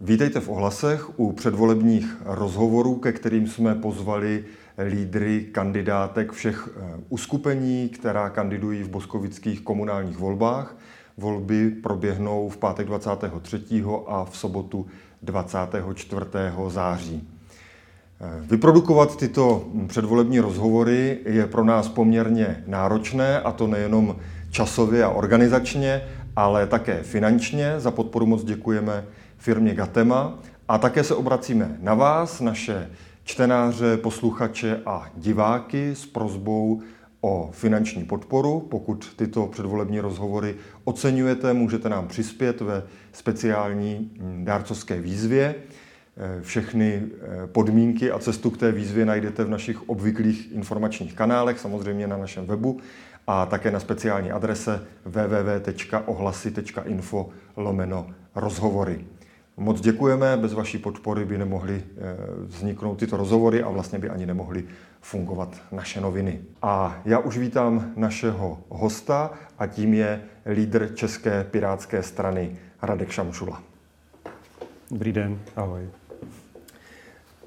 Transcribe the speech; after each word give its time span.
Vítejte 0.00 0.40
v 0.40 0.48
ohlasech 0.48 1.18
u 1.20 1.32
předvolebních 1.32 2.16
rozhovorů, 2.24 2.94
ke 2.94 3.12
kterým 3.12 3.46
jsme 3.46 3.74
pozvali 3.74 4.44
lídry 4.88 5.46
kandidátek 5.52 6.32
všech 6.32 6.68
eh, 6.68 7.00
uskupení, 7.08 7.88
která 7.88 8.30
kandidují 8.30 8.82
v 8.82 8.88
boskovických 8.88 9.60
komunálních 9.60 10.18
volbách. 10.18 10.76
Volby 11.16 11.70
proběhnou 11.70 12.48
v 12.48 12.56
pátek 12.56 12.86
23. 12.86 13.84
a 14.06 14.24
v 14.24 14.36
sobotu 14.36 14.86
24. 15.22 16.24
září. 16.68 17.28
Eh, 18.20 18.46
vyprodukovat 18.50 19.16
tyto 19.16 19.68
předvolební 19.86 20.40
rozhovory 20.40 21.18
je 21.24 21.46
pro 21.46 21.64
nás 21.64 21.88
poměrně 21.88 22.64
náročné, 22.66 23.40
a 23.40 23.52
to 23.52 23.66
nejenom 23.66 24.16
časově 24.50 25.04
a 25.04 25.08
organizačně, 25.08 26.02
ale 26.36 26.66
také 26.66 27.02
finančně. 27.02 27.74
Za 27.80 27.90
podporu 27.90 28.26
moc 28.26 28.44
děkujeme 28.44 29.04
firmě 29.38 29.74
Gatema 29.74 30.38
a 30.68 30.78
také 30.78 31.04
se 31.04 31.14
obracíme 31.14 31.76
na 31.80 31.94
vás, 31.94 32.40
naše 32.40 32.90
čtenáře, 33.24 33.96
posluchače 33.96 34.80
a 34.86 35.10
diváky 35.16 35.94
s 35.94 36.06
prozbou 36.06 36.82
o 37.20 37.50
finanční 37.52 38.04
podporu. 38.04 38.60
Pokud 38.60 39.14
tyto 39.16 39.46
předvolební 39.46 40.00
rozhovory 40.00 40.54
oceňujete, 40.84 41.52
můžete 41.52 41.88
nám 41.88 42.08
přispět 42.08 42.60
ve 42.60 42.82
speciální 43.12 44.10
hm, 44.20 44.44
dárcovské 44.44 45.00
výzvě. 45.00 45.54
Eh, 46.16 46.42
všechny 46.42 47.02
eh, 47.02 47.06
podmínky 47.46 48.10
a 48.10 48.18
cestu 48.18 48.50
k 48.50 48.58
té 48.58 48.72
výzvě 48.72 49.06
najdete 49.06 49.44
v 49.44 49.50
našich 49.50 49.88
obvyklých 49.88 50.52
informačních 50.52 51.14
kanálech, 51.14 51.58
samozřejmě 51.58 52.06
na 52.06 52.16
našem 52.16 52.46
webu 52.46 52.80
a 53.26 53.46
také 53.46 53.70
na 53.70 53.80
speciální 53.80 54.30
adrese 54.30 54.84
www.ohlasy.info 55.04 57.28
lomeno 57.56 58.06
rozhovory. 58.34 59.04
Moc 59.58 59.80
děkujeme, 59.80 60.36
bez 60.36 60.52
vaší 60.52 60.78
podpory 60.78 61.24
by 61.24 61.38
nemohly 61.38 61.82
eh, 61.84 62.16
vzniknout 62.46 62.98
tyto 62.98 63.16
rozhovory 63.16 63.62
a 63.62 63.70
vlastně 63.70 63.98
by 63.98 64.10
ani 64.10 64.26
nemohly 64.26 64.64
fungovat 65.00 65.56
naše 65.72 66.00
noviny. 66.00 66.40
A 66.62 67.00
já 67.04 67.18
už 67.18 67.38
vítám 67.38 67.92
našeho 67.96 68.58
hosta 68.68 69.30
a 69.58 69.66
tím 69.66 69.94
je 69.94 70.22
lídr 70.46 70.94
České 70.94 71.44
pirátské 71.44 72.02
strany 72.02 72.56
Radek 72.82 73.10
Šamšula. 73.10 73.62
Dobrý 74.90 75.12
den, 75.12 75.38
ahoj. 75.56 75.88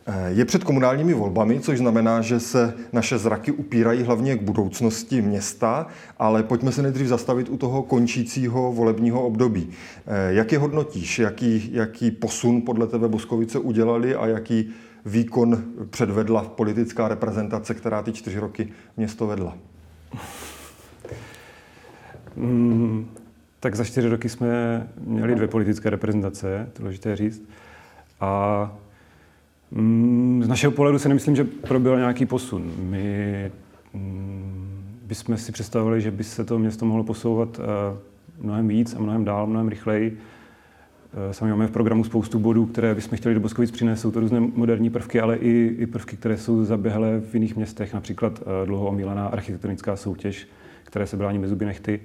Eh, 0.06 0.32
je 0.32 0.46
před 0.46 0.64
komunálními 0.64 1.14
volbami, 1.14 1.60
což 1.60 1.78
znamená, 1.78 2.22
že 2.22 2.40
se 2.40 2.74
naše 2.94 3.18
zraky 3.18 3.52
upírají 3.52 4.04
hlavně 4.04 4.38
k 4.38 4.42
budoucnosti 4.42 5.22
města, 5.22 5.88
ale 6.20 6.44
pojďme 6.44 6.72
se 6.72 6.82
nejdřív 6.82 7.08
zastavit 7.08 7.50
u 7.50 7.58
toho 7.58 7.84
končícího 7.84 8.74
volebního 8.74 9.26
období. 9.26 9.70
Eh, 10.08 10.34
jak 10.34 10.52
je 10.52 10.60
hodnotíš, 10.60 11.20
jaký, 11.20 11.70
jaký 11.74 12.12
posun 12.12 12.62
podle 12.62 12.88
tebe 12.88 13.08
Boskovice 13.08 13.60
udělali 13.60 14.16
a 14.16 14.28
jaký 14.28 14.70
výkon 15.06 15.64
předvedla 15.90 16.44
politická 16.44 17.08
reprezentace, 17.08 17.74
která 17.74 18.02
ty 18.02 18.14
čtyři 18.14 18.40
roky 18.40 18.68
město 18.98 19.28
vedla? 19.28 19.58
Mm, 22.36 23.10
tak 23.60 23.76
za 23.76 23.84
čtyři 23.84 24.10
roky 24.10 24.30
jsme 24.30 24.88
měli 25.00 25.36
dvě 25.36 25.48
politické 25.48 25.90
reprezentace, 25.90 26.70
důležité 26.80 27.16
říct. 27.16 27.44
A 28.20 28.72
z 30.42 30.48
našeho 30.48 30.72
pohledu 30.72 31.00
si 31.00 31.08
nemyslím, 31.08 31.36
že 31.36 31.44
proběhl 31.44 31.98
nějaký 31.98 32.26
posun. 32.26 32.72
My 32.80 33.52
mm, 33.94 34.84
bychom 35.04 35.38
si 35.38 35.52
představili, 35.52 36.02
že 36.02 36.12
by 36.12 36.24
se 36.24 36.44
to 36.44 36.60
město 36.60 36.86
mohlo 36.86 37.04
posouvat 37.04 37.60
eh, 37.60 37.98
mnohem 38.42 38.68
víc 38.68 38.96
a 38.96 39.00
mnohem 39.00 39.26
dál, 39.26 39.48
mnohem 39.48 39.68
rychleji. 39.68 40.18
Eh, 41.30 41.34
sami 41.34 41.52
máme 41.52 41.68
v 41.68 41.72
programu 41.72 42.04
spoustu 42.04 42.40
bodů, 42.40 42.66
které 42.66 42.96
bychom 42.96 43.18
chtěli 43.18 43.36
do 43.36 43.42
Boskovic 43.42 43.72
přinést. 43.72 44.02
Jsou 44.02 44.12
to 44.12 44.20
různé 44.20 44.40
moderní 44.40 44.90
prvky, 44.90 45.22
ale 45.22 45.38
i, 45.38 45.76
i 45.80 45.86
prvky, 45.86 46.18
které 46.18 46.38
jsou 46.38 46.64
zaběhlé 46.64 47.20
v 47.20 47.34
jiných 47.34 47.56
městech, 47.56 47.94
například 47.94 48.42
eh, 48.42 48.66
dlouho 48.66 48.88
omílaná 48.88 49.28
architektonická 49.28 49.96
soutěž, 49.96 50.48
které 50.84 51.08
se 51.08 51.18
brání 51.18 51.48
zuby 51.48 51.66
nechty. 51.66 52.00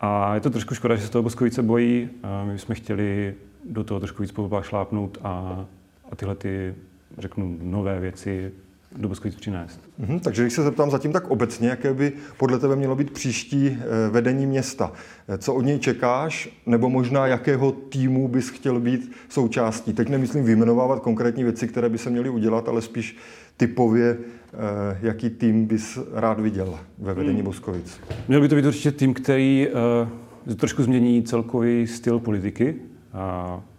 A 0.00 0.34
je 0.34 0.40
to 0.40 0.50
trošku 0.50 0.74
škoda, 0.74 0.96
že 0.96 1.02
se 1.02 1.10
toho 1.10 1.22
Boskovice 1.22 1.62
bojí. 1.62 2.08
My 2.44 2.52
bychom 2.52 2.74
chtěli 2.74 3.34
do 3.70 3.84
toho 3.84 4.00
trošku 4.00 4.22
víc 4.22 4.34
šlápnout 4.62 5.18
a 5.22 5.64
a 6.12 6.16
tyhle 6.16 6.34
ty, 6.34 6.74
řeknu, 7.18 7.58
nové 7.62 8.00
věci 8.00 8.52
do 8.96 9.08
Boskovic 9.08 9.36
přinést. 9.36 9.80
Mm-hmm, 10.00 10.20
takže 10.20 10.42
když 10.42 10.54
se 10.54 10.62
zeptám 10.62 10.90
zatím 10.90 11.12
tak 11.12 11.30
obecně, 11.30 11.68
jaké 11.68 11.94
by 11.94 12.12
podle 12.36 12.58
tebe 12.58 12.76
mělo 12.76 12.96
být 12.96 13.10
příští 13.10 13.68
eh, 13.68 14.10
vedení 14.10 14.46
města? 14.46 14.92
Eh, 15.28 15.38
co 15.38 15.54
od 15.54 15.60
něj 15.60 15.78
čekáš, 15.78 16.48
nebo 16.66 16.90
možná 16.90 17.26
jakého 17.26 17.72
týmu 17.72 18.28
bys 18.28 18.48
chtěl 18.48 18.80
být 18.80 19.12
součástí? 19.28 19.92
Teď 19.92 20.08
nemyslím 20.08 20.44
vyjmenovávat 20.44 21.00
konkrétní 21.00 21.44
věci, 21.44 21.68
které 21.68 21.88
by 21.88 21.98
se 21.98 22.10
měly 22.10 22.28
udělat, 22.28 22.68
ale 22.68 22.82
spíš 22.82 23.16
typově, 23.56 24.16
eh, 24.18 24.98
jaký 25.02 25.30
tým 25.30 25.66
bys 25.66 25.98
rád 26.12 26.40
viděl 26.40 26.78
ve 26.98 27.14
vedení 27.14 27.36
hmm. 27.36 27.44
Boskovic? 27.44 28.00
Měl 28.28 28.40
by 28.40 28.48
to 28.48 28.54
být 28.54 28.66
určitě 28.66 28.92
tým, 28.92 29.14
který 29.14 29.68
trošku 30.56 30.82
změní 30.82 31.22
celkový 31.22 31.86
styl 31.86 32.18
politiky, 32.18 32.74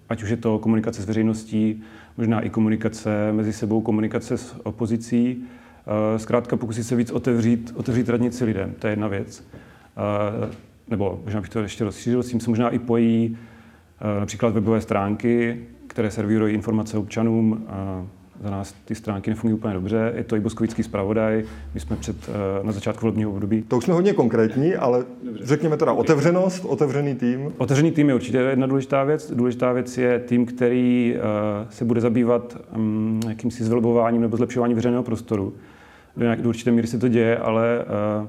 ať 0.09 0.23
už 0.23 0.29
je 0.29 0.37
to 0.37 0.59
komunikace 0.59 1.01
s 1.01 1.05
veřejností, 1.05 1.83
možná 2.17 2.41
i 2.41 2.50
komunikace 2.50 3.31
mezi 3.31 3.53
sebou, 3.53 3.81
komunikace 3.81 4.38
s 4.38 4.55
opozicí. 4.63 5.44
Eh, 5.88 6.19
zkrátka 6.19 6.57
pokusit 6.57 6.83
se 6.83 6.95
víc 6.95 7.11
otevřít, 7.11 7.73
otevřít 7.75 8.09
radnici 8.09 8.45
lidem, 8.45 8.73
to 8.79 8.88
je 8.88 8.91
jedna 8.91 9.07
věc. 9.07 9.47
Eh, 9.97 10.50
nebo 10.88 11.22
možná 11.23 11.41
bych 11.41 11.50
to 11.50 11.59
ještě 11.59 11.83
rozšířil, 11.83 12.23
s 12.23 12.29
tím 12.29 12.39
se 12.39 12.50
možná 12.50 12.69
i 12.69 12.79
pojí 12.79 13.38
eh, 14.01 14.19
například 14.19 14.53
webové 14.53 14.81
stránky, 14.81 15.59
které 15.88 16.11
servírují 16.11 16.53
informace 16.53 16.97
občanům, 16.97 17.67
za 18.43 18.49
nás 18.49 18.75
ty 18.85 18.95
stránky 18.95 19.29
nefungují 19.29 19.59
úplně 19.59 19.73
dobře. 19.73 20.13
Je 20.15 20.23
to 20.23 20.35
i 20.35 20.39
boskovický 20.39 20.83
zpravodaj. 20.83 21.43
My 21.73 21.79
jsme 21.79 21.95
před, 21.95 22.15
eh, 22.29 22.65
na 22.65 22.71
začátku 22.71 23.01
volebního 23.01 23.31
období. 23.31 23.61
To 23.67 23.77
už 23.77 23.83
jsme 23.83 23.93
hodně 23.93 24.13
konkrétní, 24.13 24.75
ale 24.75 25.05
dobře. 25.23 25.45
řekněme 25.45 25.77
teda 25.77 25.93
otevřenost, 25.93 26.65
otevřený 26.65 27.15
tým. 27.15 27.53
Otevřený 27.57 27.91
tým 27.91 28.09
je 28.09 28.15
určitě 28.15 28.37
jedna 28.37 28.67
důležitá 28.67 29.03
věc. 29.03 29.31
Důležitá 29.31 29.71
věc 29.71 29.97
je 29.97 30.19
tým, 30.19 30.45
který 30.45 31.15
eh, 31.15 31.21
se 31.69 31.85
bude 31.85 32.01
zabývat 32.01 32.57
um, 32.75 33.19
jakýmsi 33.29 33.63
zvelbováním 33.63 34.21
nebo 34.21 34.37
zlepšováním 34.37 34.75
veřejného 34.75 35.03
prostoru. 35.03 35.53
Do, 36.17 36.23
nějak, 36.23 36.41
do 36.41 36.49
určité 36.49 36.71
míry 36.71 36.87
se 36.87 36.97
to 36.97 37.07
děje, 37.07 37.37
ale 37.37 37.85
uh, 38.21 38.27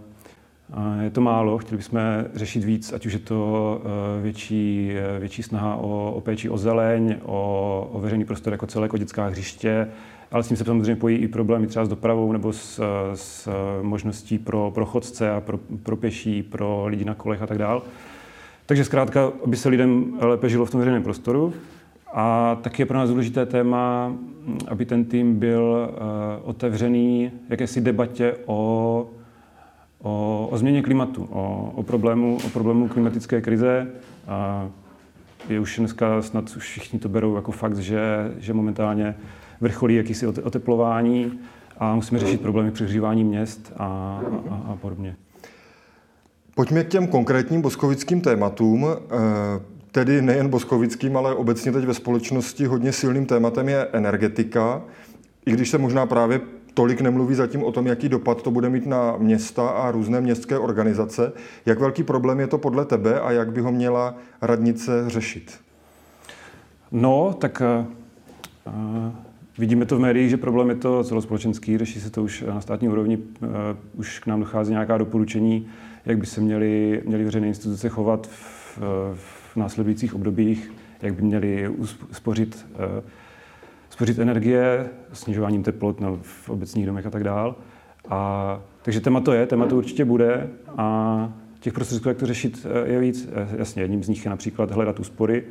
je 1.03 1.11
to 1.11 1.21
málo, 1.21 1.59
chtěli 1.59 1.77
bychom 1.77 2.01
řešit 2.35 2.65
víc, 2.65 2.93
ať 2.93 3.07
už 3.07 3.13
je 3.13 3.19
to 3.19 3.81
větší, 4.23 4.93
větší 5.19 5.43
snaha 5.43 5.77
o, 5.77 6.13
o 6.13 6.21
péči 6.21 6.49
o 6.49 6.59
zeleň, 6.59 7.17
o, 7.25 7.91
o 7.93 8.01
veřejný 8.01 8.25
prostor 8.25 8.53
jako 8.53 8.67
celé, 8.67 8.85
jako 8.85 8.99
dětská 8.99 9.27
hřiště, 9.27 9.89
ale 10.33 10.43
s 10.43 10.49
tím 10.49 10.57
se 10.57 10.65
samozřejmě 10.65 10.97
pojí 10.97 11.17
i 11.17 11.29
problémy 11.29 11.67
třeba 11.67 11.85
s 11.85 11.89
dopravou 11.89 12.33
nebo 12.33 12.53
s, 12.53 12.83
s 13.15 13.49
možností 13.83 14.39
pro, 14.39 14.71
pro 14.75 14.87
chodce 14.87 15.31
a 15.31 15.41
pro, 15.41 15.59
pro 15.83 15.97
pěší, 15.97 16.43
pro 16.43 16.87
lidi 16.87 17.05
na 17.05 17.15
kolech 17.15 17.43
a 17.43 17.47
tak 17.47 17.59
dále. 17.59 17.81
Takže 18.67 18.85
zkrátka, 18.85 19.33
aby 19.45 19.57
se 19.57 19.69
lidem 19.69 20.19
lépe 20.21 20.49
žilo 20.49 20.67
v 20.67 20.71
tom 20.71 20.79
veřejném 20.79 21.03
prostoru. 21.03 21.55
A 22.13 22.59
taky 22.63 22.83
je 22.83 22.87
pro 22.87 22.99
nás 22.99 23.11
důležité 23.11 23.47
téma, 23.47 24.13
aby 24.69 24.85
ten 24.85 25.05
tým 25.05 25.39
byl 25.39 25.91
otevřený 26.43 27.31
jakési 27.49 27.81
debatě 27.81 28.35
o 28.47 29.11
o, 30.03 30.49
o 30.51 30.59
změně 30.59 30.83
klimatu, 30.83 31.29
o, 31.31 31.73
o, 31.75 31.83
problému, 31.83 32.39
o 32.47 32.49
problému 32.49 32.89
klimatické 32.89 33.41
krize. 33.41 33.87
A 34.29 34.69
je 35.49 35.61
už 35.61 35.79
dneska 35.79 36.23
snad 36.23 36.57
už 36.57 36.63
všichni 36.63 36.99
to 36.99 37.09
berou 37.09 37.37
jako 37.37 37.53
fakt, 37.53 37.79
že, 37.79 38.33
že 38.39 38.55
momentálně 38.55 39.15
vrcholí 39.61 39.95
jakýsi 39.95 40.27
oteplování 40.27 41.39
a 41.79 41.95
musíme 41.95 42.21
řešit 42.21 42.41
problémy 42.41 42.71
přehřívání 42.71 43.25
měst 43.25 43.73
a, 43.77 43.85
a, 44.51 44.73
a 44.73 44.77
podobně. 44.77 45.17
Pojďme 46.55 46.85
k 46.85 46.89
těm 46.89 47.07
konkrétním 47.07 47.63
boskovickým 47.63 48.21
tématům. 48.21 48.87
Eh, 48.89 49.61
tedy 49.93 50.23
nejen 50.23 50.49
boskovickým, 50.49 51.17
ale 51.17 51.35
obecně 51.35 51.73
teď 51.73 51.85
ve 51.85 51.95
společnosti 51.95 52.65
hodně 52.65 52.93
silným 52.93 53.27
tématem 53.27 53.69
je 53.69 53.87
energetika. 53.93 54.83
I 55.47 55.53
když 55.53 55.71
se 55.71 55.79
možná 55.79 56.07
právě 56.07 56.41
tolik 56.79 57.01
nemluví 57.01 57.35
zatím 57.35 57.65
o 57.65 57.73
tom, 57.73 57.87
jaký 57.87 58.09
dopad 58.09 58.43
to 58.43 58.51
bude 58.51 58.71
mít 58.71 58.87
na 58.87 59.17
města 59.17 59.69
a 59.69 59.91
různé 59.91 60.21
městské 60.21 60.59
organizace. 60.59 61.33
Jak 61.67 61.81
velký 61.81 62.03
problém 62.03 62.41
je 62.41 62.47
to 62.47 62.59
podle 62.59 62.85
tebe 62.85 63.21
a 63.21 63.31
jak 63.31 63.53
by 63.53 63.61
ho 63.61 63.73
měla 63.73 64.15
radnice 64.43 65.05
řešit? 65.07 65.59
No, 66.93 67.35
tak 67.39 67.63
uh, 68.67 68.73
vidíme 69.59 69.87
to 69.87 69.97
v 69.97 70.01
médiích, 70.01 70.31
že 70.31 70.37
problém 70.37 70.69
je 70.69 70.75
to 70.75 71.05
celospolečenský, 71.05 71.79
řeší 71.79 72.01
se 72.01 72.11
to 72.11 72.23
už 72.23 72.45
na 72.47 72.61
státní 72.61 72.89
úrovni, 72.89 73.17
uh, 73.17 73.49
už 73.95 74.19
k 74.19 74.27
nám 74.27 74.41
dochází 74.41 74.71
nějaká 74.71 74.99
doporučení, 74.99 75.67
jak 76.07 76.19
by 76.19 76.27
se 76.27 76.41
měly, 76.41 77.03
měly 77.07 77.25
veřejné 77.25 77.49
instituce 77.49 77.89
chovat 77.89 78.27
v, 78.27 78.79
v 79.15 79.57
následujících 79.57 80.15
obdobích, 80.15 80.73
jak 81.03 81.15
by 81.15 81.23
měly 81.23 81.69
uspořit 82.11 82.67
uh, 82.75 83.03
spořit 83.99 84.19
energie, 84.19 84.89
snižováním 85.13 85.63
teplot 85.63 86.01
no, 86.01 86.19
v 86.23 86.51
obecních 86.51 86.87
domech 86.87 87.07
a 87.07 87.11
tak 87.11 87.25
dál. 87.25 87.57
A, 88.09 88.61
takže 88.83 89.01
téma 89.01 89.21
to 89.21 89.33
je, 89.33 89.47
téma 89.47 89.67
to 89.67 89.77
určitě 89.77 90.05
bude 90.05 90.49
a 90.77 91.33
těch 91.61 91.73
prostředků, 91.73 92.09
jak 92.09 92.19
to 92.19 92.27
řešit, 92.27 92.67
je 92.85 92.99
víc. 92.99 93.29
Jasně, 93.57 93.83
jedním 93.83 94.05
z 94.05 94.09
nich 94.09 94.25
je 94.25 94.31
například 94.31 94.71
hledat 94.71 95.01
úspory. 95.01 95.45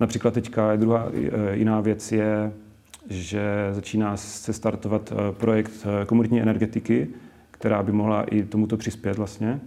Například 0.00 0.34
teďka 0.34 0.72
je 0.72 0.78
druhá 0.78 1.06
jiná 1.52 1.80
věc 1.80 2.12
je, 2.12 2.52
že 3.08 3.42
začíná 3.72 4.16
se 4.16 4.52
startovat 4.52 5.12
projekt 5.30 5.86
komunitní 6.06 6.42
energetiky, 6.42 7.08
která 7.50 7.82
by 7.82 7.92
mohla 7.92 8.22
i 8.22 8.42
tomuto 8.42 8.76
přispět 8.76 9.16
vlastně 9.16 9.60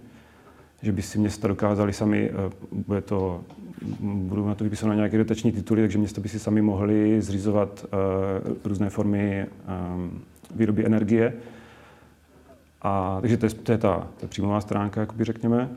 že 0.84 0.92
by 0.92 1.02
si 1.02 1.18
města 1.18 1.48
dokázali 1.48 1.92
sami, 1.92 2.30
bude 2.72 3.00
to, 3.00 3.40
budou 4.00 4.46
na 4.46 4.54
to 4.54 4.64
vypisovat 4.64 4.94
nějaké 4.94 5.18
dotační 5.18 5.52
tituly, 5.52 5.82
takže 5.82 5.98
města 5.98 6.20
by 6.20 6.28
si 6.28 6.38
sami 6.38 6.62
mohli 6.62 7.22
zřizovat 7.22 7.86
různé 8.64 8.90
formy 8.90 9.46
výroby 10.54 10.86
energie. 10.86 11.34
A, 12.82 13.18
takže 13.20 13.36
to 13.36 13.46
je, 13.46 13.50
to 13.50 13.72
je 13.72 13.78
ta, 13.78 14.08
ta 14.20 14.26
příjmová 14.26 14.60
stránka, 14.60 15.00
jakoby 15.00 15.24
řekněme. 15.24 15.70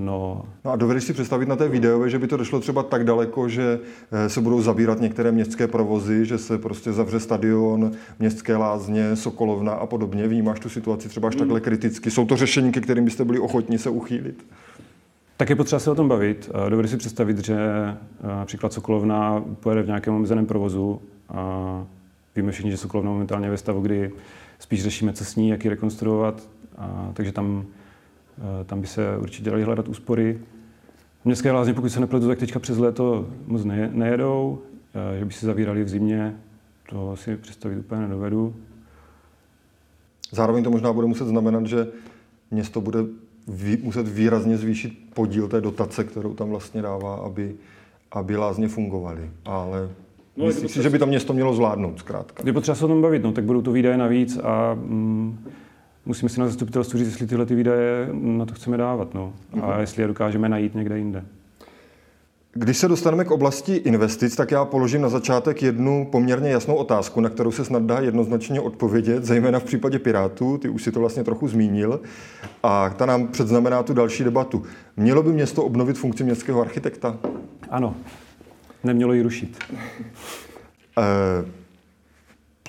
No. 0.00 0.44
no 0.64 0.70
a 0.70 0.76
dovedeš 0.76 1.04
si 1.04 1.12
představit 1.12 1.48
na 1.48 1.56
té 1.56 1.68
videové, 1.68 2.10
že 2.10 2.18
by 2.18 2.26
to 2.26 2.36
došlo 2.36 2.60
třeba 2.60 2.82
tak 2.82 3.04
daleko, 3.04 3.48
že 3.48 3.80
eh, 4.12 4.28
se 4.28 4.40
budou 4.40 4.62
zabírat 4.62 5.00
některé 5.00 5.32
městské 5.32 5.66
provozy, 5.66 6.26
že 6.26 6.38
se 6.38 6.58
prostě 6.58 6.92
zavře 6.92 7.20
stadion, 7.20 7.92
městské 8.18 8.56
lázně, 8.56 9.16
Sokolovna 9.16 9.72
a 9.72 9.86
podobně. 9.86 10.28
Vnímáš 10.28 10.60
tu 10.60 10.68
situaci 10.68 11.08
třeba 11.08 11.28
až 11.28 11.34
hmm. 11.34 11.38
takhle 11.38 11.60
kriticky? 11.60 12.10
Jsou 12.10 12.26
to 12.26 12.36
řešení, 12.36 12.72
ke 12.72 12.80
kterým 12.80 13.04
byste 13.04 13.24
byli 13.24 13.38
ochotni 13.38 13.78
se 13.78 13.90
uchýlit? 13.90 14.46
Tak 15.36 15.50
je 15.50 15.56
potřeba 15.56 15.80
se 15.80 15.90
o 15.90 15.94
tom 15.94 16.08
bavit. 16.08 16.50
Dovedeš 16.68 16.90
si 16.90 16.96
představit, 16.96 17.38
že 17.38 17.54
eh, 17.54 18.26
například 18.26 18.72
Sokolovna 18.72 19.44
pojede 19.60 19.82
v 19.82 19.86
nějakém 19.86 20.14
omezeném 20.14 20.46
provozu. 20.46 21.00
A 21.28 21.84
víme 22.36 22.52
všichni, 22.52 22.70
že 22.70 22.76
Sokolovna 22.76 23.10
momentálně 23.10 23.46
je 23.46 23.50
ve 23.50 23.56
stavu, 23.56 23.80
kdy 23.80 24.10
spíš 24.58 24.82
řešíme, 24.82 25.12
co 25.12 25.24
s 25.24 25.36
ní, 25.36 25.48
jak 25.48 25.64
ji 25.64 25.70
rekonstruovat. 25.70 26.48
A, 26.76 27.10
takže 27.14 27.32
tam 27.32 27.64
Eh, 27.64 27.64
tam 28.66 28.80
by 28.80 28.86
se 28.86 29.16
určitě 29.18 29.50
dali 29.50 29.62
hledat 29.62 29.88
úspory. 29.88 30.38
Městské 31.24 31.52
lázně, 31.52 31.74
pokud 31.74 31.88
se 31.88 32.00
nepletu, 32.00 32.28
tak 32.28 32.38
teďka 32.38 32.58
přes 32.58 32.78
léto 32.78 33.28
moc 33.46 33.64
nejedou, 33.90 34.58
eh, 35.14 35.18
že 35.18 35.24
by 35.24 35.32
se 35.32 35.46
zavírali 35.46 35.84
v 35.84 35.88
zimě, 35.88 36.36
to 36.90 37.16
si 37.16 37.36
představit 37.36 37.78
úplně 37.78 38.00
nedovedu. 38.00 38.54
Zároveň 40.30 40.64
to 40.64 40.70
možná 40.70 40.92
bude 40.92 41.06
muset 41.06 41.24
znamenat, 41.24 41.66
že 41.66 41.86
město 42.50 42.80
bude 42.80 42.98
vý, 43.48 43.76
muset 43.82 44.08
výrazně 44.08 44.56
zvýšit 44.56 44.92
podíl 45.14 45.48
té 45.48 45.60
dotace, 45.60 46.04
kterou 46.04 46.34
tam 46.34 46.50
vlastně 46.50 46.82
dává, 46.82 47.14
aby, 47.14 47.54
aby 48.12 48.36
lázně 48.36 48.68
fungovaly. 48.68 49.30
Ale 49.44 49.88
no, 50.36 50.46
myslím 50.46 50.68
si, 50.68 50.82
že 50.82 50.90
by 50.90 50.98
to 50.98 51.06
město 51.06 51.32
mělo 51.32 51.54
zvládnout 51.54 51.98
zkrátka. 51.98 52.42
Je 52.46 52.52
potřeba 52.52 52.74
se 52.74 52.84
o 52.84 52.88
tom 52.88 53.02
bavit, 53.02 53.22
no, 53.22 53.32
tak 53.32 53.44
budou 53.44 53.62
to 53.62 53.72
výdaje 53.72 53.96
navíc 53.96 54.38
a 54.42 54.74
mm, 54.74 55.38
musíme 56.08 56.28
si 56.28 56.40
na 56.40 56.46
zastupitelstvu 56.46 56.98
říct, 56.98 57.08
jestli 57.08 57.26
tyhle 57.26 57.46
ty 57.46 57.54
výdaje 57.54 58.08
na 58.12 58.46
to 58.46 58.54
chceme 58.54 58.76
dávat 58.76 59.14
no. 59.14 59.32
a 59.62 59.70
mhm. 59.70 59.80
jestli 59.80 60.02
je 60.02 60.06
dokážeme 60.08 60.48
najít 60.48 60.74
někde 60.74 60.98
jinde. 60.98 61.24
Když 62.52 62.78
se 62.78 62.88
dostaneme 62.88 63.24
k 63.24 63.30
oblasti 63.30 63.74
investic, 63.74 64.36
tak 64.36 64.50
já 64.50 64.64
položím 64.64 65.00
na 65.00 65.08
začátek 65.08 65.62
jednu 65.62 66.08
poměrně 66.12 66.50
jasnou 66.50 66.74
otázku, 66.74 67.20
na 67.20 67.28
kterou 67.28 67.50
se 67.50 67.64
snad 67.64 67.82
dá 67.82 68.00
jednoznačně 68.00 68.60
odpovědět, 68.60 69.24
zejména 69.24 69.58
v 69.58 69.64
případě 69.64 69.98
Pirátů, 69.98 70.58
ty 70.58 70.68
už 70.68 70.82
si 70.82 70.92
to 70.92 71.00
vlastně 71.00 71.24
trochu 71.24 71.48
zmínil, 71.48 72.00
a 72.62 72.90
ta 72.90 73.06
nám 73.06 73.28
předznamená 73.28 73.82
tu 73.82 73.94
další 73.94 74.24
debatu. 74.24 74.62
Mělo 74.96 75.22
by 75.22 75.32
město 75.32 75.64
obnovit 75.64 75.98
funkci 75.98 76.24
městského 76.24 76.60
architekta? 76.60 77.18
Ano, 77.70 77.94
nemělo 78.84 79.12
ji 79.12 79.22
rušit. 79.22 79.58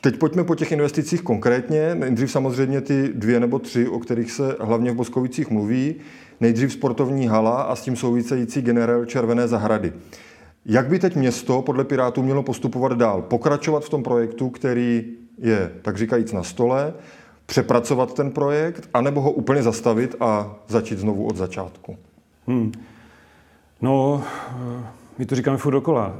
Teď 0.02 0.18
pojďme 0.18 0.44
po 0.44 0.56
těch 0.56 0.72
investicích 0.72 1.22
konkrétně. 1.22 1.96
Nejdřív 1.96 2.32
samozřejmě 2.32 2.82
ty 2.82 3.10
dvě 3.14 3.40
nebo 3.40 3.60
tři, 3.60 3.88
o 3.88 4.00
kterých 4.00 4.32
se 4.32 4.56
hlavně 4.60 4.92
v 4.92 4.96
Boskovicích 4.96 5.50
mluví. 5.50 5.96
Nejdřív 6.40 6.74
sportovní 6.74 7.28
hala 7.28 7.62
a 7.62 7.76
s 7.76 7.82
tím 7.82 7.96
související 7.96 8.62
generál 8.62 9.06
Červené 9.06 9.48
zahrady. 9.48 9.94
Jak 10.66 10.88
by 10.88 11.00
teď 11.00 11.16
město 11.16 11.62
podle 11.62 11.84
Pirátů 11.84 12.24
mělo 12.24 12.44
postupovat 12.44 12.98
dál? 12.98 13.22
Pokračovat 13.22 13.86
v 13.86 13.90
tom 13.90 14.04
projektu, 14.04 14.50
který 14.50 15.06
je, 15.38 15.72
tak 15.82 15.98
říkajíc, 15.98 16.32
na 16.32 16.44
stole, 16.44 16.94
přepracovat 17.46 18.14
ten 18.14 18.32
projekt, 18.32 18.90
anebo 18.94 19.22
ho 19.22 19.32
úplně 19.32 19.64
zastavit 19.64 20.16
a 20.20 20.56
začít 20.68 21.00
znovu 21.00 21.28
od 21.28 21.38
začátku? 21.38 21.98
Hmm. 22.48 22.72
No, 23.82 24.24
my 25.18 25.26
to 25.26 25.36
říkáme 25.36 25.58
furt 25.58 25.74
dokola. 25.74 26.14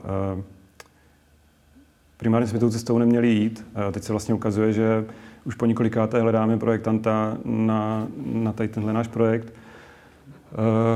Primárně 2.20 2.48
jsme 2.48 2.60
tou 2.60 2.70
cestou 2.70 2.98
neměli 2.98 3.28
jít. 3.28 3.66
Teď 3.92 4.04
se 4.04 4.14
vlastně 4.14 4.34
ukazuje, 4.34 4.74
že 4.74 5.06
už 5.46 5.56
po 5.56 5.66
několikáté 5.66 6.22
hledáme 6.22 6.58
projektanta 6.58 7.38
na, 7.46 8.08
na 8.26 8.54
tady 8.54 8.70
tenhle 8.70 8.94
náš 8.94 9.08
projekt. 9.08 9.54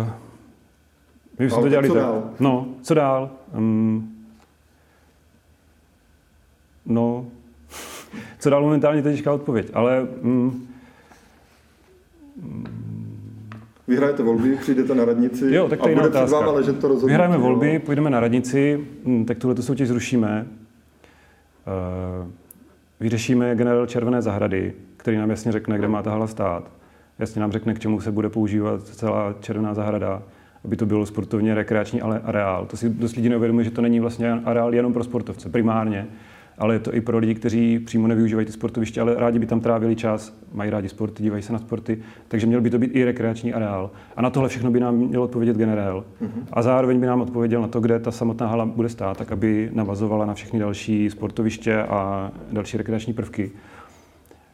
Uh, 0.01 0.09
my 1.39 1.49
jsme 1.49 1.61
to 1.61 1.69
dělali 1.69 1.87
co 1.87 1.93
tak. 1.93 2.03
Dál? 2.03 2.29
No, 2.39 2.67
co 2.81 2.93
dál? 2.93 3.29
Um, 3.57 4.15
no, 6.85 7.25
co 8.39 8.49
dál 8.49 8.61
momentálně 8.61 9.01
to 9.01 9.07
je 9.07 9.13
těžká 9.13 9.33
odpověď, 9.33 9.71
ale 9.73 10.07
um, 10.21 10.67
Vyhrajete 13.87 14.23
volby, 14.23 14.57
přijdete 14.61 14.95
na 14.95 15.05
radnici 15.05 15.45
jo, 15.55 15.69
tak 15.69 15.79
a 15.79 15.87
bude 15.87 16.09
před 16.09 16.29
váma 16.29 16.51
ležet 16.51 16.79
to 16.79 16.87
rozhodnutí. 16.87 17.07
Vyhrajeme 17.11 17.37
volby, 17.37 17.79
půjdeme 17.79 18.09
na 18.09 18.19
radnici, 18.19 18.87
hm, 19.05 19.25
tak 19.25 19.37
tuhle 19.37 19.55
soutěž 19.55 19.87
zrušíme. 19.87 20.47
Eh, 21.67 22.27
vyřešíme 22.99 23.55
generál 23.55 23.85
Červené 23.85 24.21
zahrady, 24.21 24.73
který 24.97 25.17
nám 25.17 25.29
jasně 25.29 25.51
řekne, 25.51 25.77
kde 25.77 25.87
má 25.87 26.03
ta 26.03 26.11
hala 26.11 26.27
stát. 26.27 26.71
Jasně 27.19 27.41
nám 27.41 27.51
řekne, 27.51 27.73
k 27.73 27.79
čemu 27.79 28.01
se 28.01 28.11
bude 28.11 28.29
používat 28.29 28.83
celá 28.83 29.35
Červená 29.39 29.73
zahrada, 29.73 30.21
aby 30.65 30.75
to 30.75 30.85
bylo 30.85 31.05
sportovně 31.05 31.55
rekreační 31.55 32.01
areál. 32.01 32.65
To 32.65 32.77
si 32.77 32.89
dost 32.89 33.15
lidí 33.15 33.29
neuvědomuje, 33.29 33.65
že 33.65 33.71
to 33.71 33.81
není 33.81 33.99
vlastně 33.99 34.31
areál 34.31 34.73
jenom 34.73 34.93
pro 34.93 35.03
sportovce, 35.03 35.49
primárně, 35.49 36.07
ale 36.57 36.75
je 36.75 36.79
to 36.79 36.95
i 36.95 37.01
pro 37.01 37.17
lidi, 37.17 37.35
kteří 37.35 37.79
přímo 37.79 38.07
nevyužívají 38.07 38.45
ty 38.45 38.51
sportoviště, 38.51 39.01
ale 39.01 39.15
rádi 39.15 39.39
by 39.39 39.45
tam 39.45 39.59
trávili 39.59 39.95
čas, 39.95 40.37
mají 40.53 40.69
rádi 40.69 40.89
sporty, 40.89 41.23
dívají 41.23 41.43
se 41.43 41.53
na 41.53 41.59
sporty, 41.59 41.99
takže 42.27 42.47
měl 42.47 42.61
by 42.61 42.69
to 42.69 42.79
být 42.79 42.91
i 42.95 43.03
rekreační 43.03 43.53
areál. 43.53 43.91
A 44.15 44.21
na 44.21 44.29
tohle 44.29 44.49
všechno 44.49 44.71
by 44.71 44.79
nám 44.79 44.95
měl 44.95 45.23
odpovědět 45.23 45.57
generál. 45.57 46.05
Mm-hmm. 46.21 46.43
A 46.53 46.61
zároveň 46.61 46.99
by 46.99 47.07
nám 47.07 47.21
odpověděl 47.21 47.61
na 47.61 47.67
to, 47.67 47.79
kde 47.79 47.99
ta 47.99 48.11
samotná 48.11 48.47
hala 48.47 48.65
bude 48.65 48.89
stát, 48.89 49.17
tak 49.17 49.31
aby 49.31 49.69
navazovala 49.73 50.25
na 50.25 50.33
všechny 50.33 50.59
další 50.59 51.09
sportoviště 51.09 51.77
a 51.81 52.31
další 52.51 52.77
rekreační 52.77 53.13
prvky. 53.13 53.51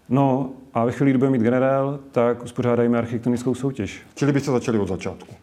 No 0.09 0.49
a 0.73 0.85
ve 0.85 0.91
chvíli, 0.91 1.11
kdy 1.11 1.17
bude 1.17 1.29
mít 1.29 1.41
generál, 1.41 1.99
tak 2.11 2.43
uspořádáme 2.43 2.97
architektonickou 2.97 3.55
soutěž. 3.55 4.01
Čili 4.15 4.31
byste 4.31 4.51
začali 4.51 4.79
od 4.79 4.87
začátku? 4.87 5.35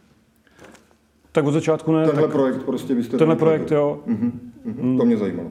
Tak 1.33 1.45
od 1.45 1.53
začátku 1.53 1.93
ne. 1.93 2.07
Tenhle 2.07 2.23
tak 2.23 2.33
projekt 2.33 2.63
prostě 2.63 2.95
byste... 2.95 3.19
Tenhle 3.19 3.37
projekt, 3.37 3.71
jo. 3.71 4.01
Mm-hmm. 4.07 4.31
Mm-hmm. 4.67 4.99
To 4.99 5.05
mě 5.05 5.17
zajímalo. 5.17 5.51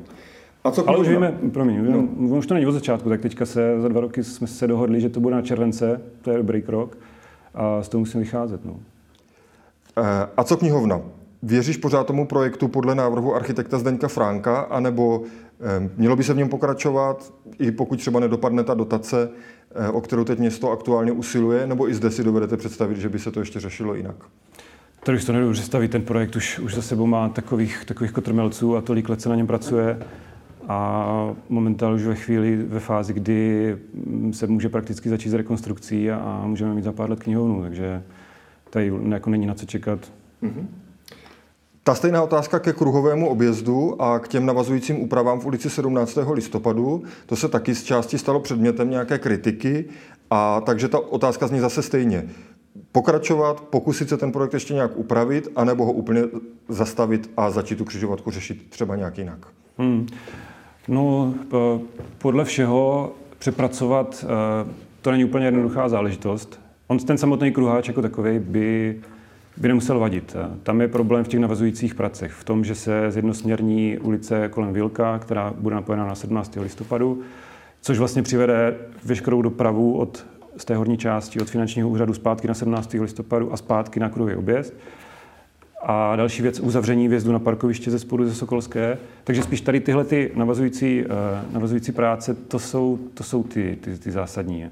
A 0.66 0.72
co 0.72 0.90
Ale 0.90 0.98
už 0.98 1.08
víme, 1.08 1.38
promiň, 1.54 1.92
no. 1.92 2.38
už 2.38 2.48
to 2.48 2.54
není 2.54 2.66
od 2.66 2.72
začátku, 2.72 3.10
tak 3.10 3.22
teďka 3.22 3.46
se 3.46 3.82
za 3.82 3.88
dva 3.88 4.02
roky 4.02 4.24
jsme 4.24 4.48
se 4.48 4.68
dohodli, 4.68 5.02
že 5.02 5.10
to 5.10 5.20
bude 5.20 5.36
na 5.36 5.42
července, 5.42 6.02
to 6.22 6.32
je 6.32 6.38
dobrý 6.38 6.62
krok 6.62 6.98
a 7.54 7.84
z 7.84 7.90
toho 7.90 8.00
musím 8.00 8.20
vycházet. 8.20 8.66
No. 8.66 8.80
Eh, 9.98 10.28
a 10.38 10.44
co 10.44 10.58
knihovna? 10.58 11.02
Věříš 11.44 11.78
pořád 11.78 12.08
tomu 12.08 12.28
projektu 12.28 12.68
podle 12.68 12.96
návrhu 12.96 13.36
architekta 13.36 13.80
Zdeňka 13.80 14.08
Fránka, 14.08 14.60
anebo 14.60 15.22
eh, 15.24 15.90
mělo 15.98 16.16
by 16.16 16.24
se 16.24 16.34
v 16.34 16.38
něm 16.38 16.50
pokračovat, 16.50 17.34
i 17.60 17.72
pokud 17.72 18.00
třeba 18.00 18.20
nedopadne 18.20 18.64
ta 18.64 18.74
dotace, 18.74 19.30
eh, 19.76 19.90
o 19.90 20.02
kterou 20.02 20.24
teď 20.24 20.40
město 20.40 20.72
aktuálně 20.72 21.12
usiluje, 21.12 21.68
nebo 21.68 21.90
i 21.90 21.94
zde 21.94 22.12
si 22.12 22.24
dovedete 22.24 22.58
představit, 22.58 22.98
že 22.98 23.10
by 23.10 23.20
se 23.20 23.32
to 23.32 23.40
ještě 23.40 23.60
řešilo 23.60 23.96
jinak? 23.96 24.16
Tady 25.04 25.18
už 25.18 25.26
to 25.26 25.34
nedovedu 25.34 25.54
představit, 25.54 25.92
ten 25.92 26.02
projekt 26.02 26.36
už, 26.36 26.60
už 26.60 26.76
za 26.76 26.82
sebou 26.82 27.06
má 27.08 27.30
takových, 27.30 27.86
takových 27.86 28.12
kotrmelců 28.12 28.78
a 28.78 28.82
tolik 28.82 29.10
let 29.10 29.22
se 29.22 29.30
na 29.30 29.36
něm 29.36 29.48
pracuje 29.48 30.00
a 30.68 31.36
momentálně 31.50 31.96
už 31.96 32.04
ve 32.04 32.16
chvíli, 32.16 32.56
ve 32.56 32.80
fázi, 32.80 33.14
kdy 33.14 33.78
se 34.32 34.48
může 34.48 34.70
prakticky 34.70 35.10
začít 35.10 35.30
s 35.30 35.34
rekonstrukcí 35.34 36.12
a, 36.12 36.18
a 36.18 36.48
můžeme 36.48 36.74
mít 36.74 36.84
za 36.84 36.92
pár 36.92 37.10
let 37.10 37.24
knihovnu, 37.24 37.62
takže 37.62 38.04
tady 38.70 38.94
jako 39.10 39.30
není 39.30 39.46
na 39.46 39.54
co 39.54 39.66
čekat. 39.66 40.00
Mm-hmm. 40.44 40.66
Ta 41.84 41.96
stejná 41.96 42.24
otázka 42.24 42.60
ke 42.60 42.74
kruhovému 42.74 43.30
objezdu 43.30 44.02
a 44.02 44.20
k 44.20 44.28
těm 44.28 44.46
navazujícím 44.46 45.00
úpravám 45.00 45.40
v 45.40 45.46
ulici 45.46 45.70
17. 45.70 46.18
listopadu, 46.32 47.04
to 47.26 47.36
se 47.36 47.48
taky 47.48 47.76
z 47.76 47.84
části 47.84 48.18
stalo 48.18 48.40
předmětem 48.40 48.90
nějaké 48.90 49.18
kritiky, 49.18 49.86
a 50.30 50.62
takže 50.62 50.88
ta 50.88 51.00
otázka 51.00 51.48
zní 51.48 51.60
zase 51.60 51.82
stejně. 51.82 52.26
Pokračovat, 52.92 53.62
pokusit 53.62 54.10
se 54.10 54.18
ten 54.18 54.32
projekt 54.32 54.54
ještě 54.54 54.74
nějak 54.74 54.98
upravit, 54.98 55.48
anebo 55.56 55.86
ho 55.86 55.92
úplně 55.92 56.24
zastavit 56.70 57.32
a 57.38 57.50
začít 57.52 57.78
tu 57.78 57.86
křižovatku 57.86 58.32
řešit 58.32 58.66
třeba 58.70 58.96
nějak 58.96 59.18
jinak. 59.18 59.48
Hmm. 59.78 60.08
No, 60.88 61.34
podle 62.18 62.46
všeho 62.46 63.12
přepracovat, 63.40 64.26
eh, 64.26 64.70
to 65.02 65.12
není 65.12 65.26
úplně 65.26 65.46
jednoduchá 65.46 65.90
záležitost. 65.90 66.60
On 66.88 67.00
ten 67.00 67.18
samotný 67.18 67.52
kruháč 67.52 67.88
jako 67.88 68.02
takový 68.02 68.40
by, 68.40 69.00
by 69.58 69.68
nemusel 69.68 70.00
vadit. 70.00 70.36
Tam 70.64 70.82
je 70.82 70.88
problém 70.88 71.24
v 71.24 71.28
těch 71.28 71.40
navazujících 71.40 71.96
pracech, 71.96 72.32
v 72.32 72.44
tom, 72.44 72.66
že 72.66 72.76
se 72.76 73.12
zjednosměrní 73.12 73.98
ulice 73.98 74.50
kolem 74.50 74.74
Vilka, 74.74 75.20
která 75.20 75.54
bude 75.58 75.76
napojena 75.76 76.06
na 76.06 76.16
17. 76.16 76.56
listopadu, 76.62 77.22
což 77.82 78.00
vlastně 78.00 78.24
přivede 78.24 78.76
veškerou 79.06 79.42
dopravu 79.42 79.98
od, 79.98 80.26
z 80.58 80.66
té 80.66 80.76
horní 80.76 80.98
části 80.98 81.42
od 81.42 81.50
finančního 81.50 81.90
úřadu 81.90 82.14
zpátky 82.14 82.48
na 82.48 82.54
17. 82.54 82.94
listopadu 82.94 83.54
a 83.54 83.58
zpátky 83.58 84.00
na 84.00 84.10
kruhový 84.10 84.36
objezd. 84.36 84.74
A 85.88 86.16
další 86.16 86.42
věc, 86.42 86.60
uzavření 86.60 87.08
vjezdu 87.08 87.32
na 87.32 87.40
parkoviště 87.40 87.92
ze 87.92 88.00
spodu 88.00 88.26
ze 88.26 88.36
Sokolské. 88.36 88.98
Takže 89.24 89.44
spíš 89.44 89.62
tady 89.62 89.80
tyhle 89.80 90.06
ty 90.06 90.32
navazující, 90.36 91.06
uh, 91.06 91.12
navazující 91.54 91.92
práce, 91.92 92.34
to 92.34 92.60
jsou, 92.60 93.00
to 93.14 93.24
jsou 93.24 93.44
ty, 93.44 93.78
ty, 93.82 93.98
ty 93.98 94.12
zásadní. 94.12 94.66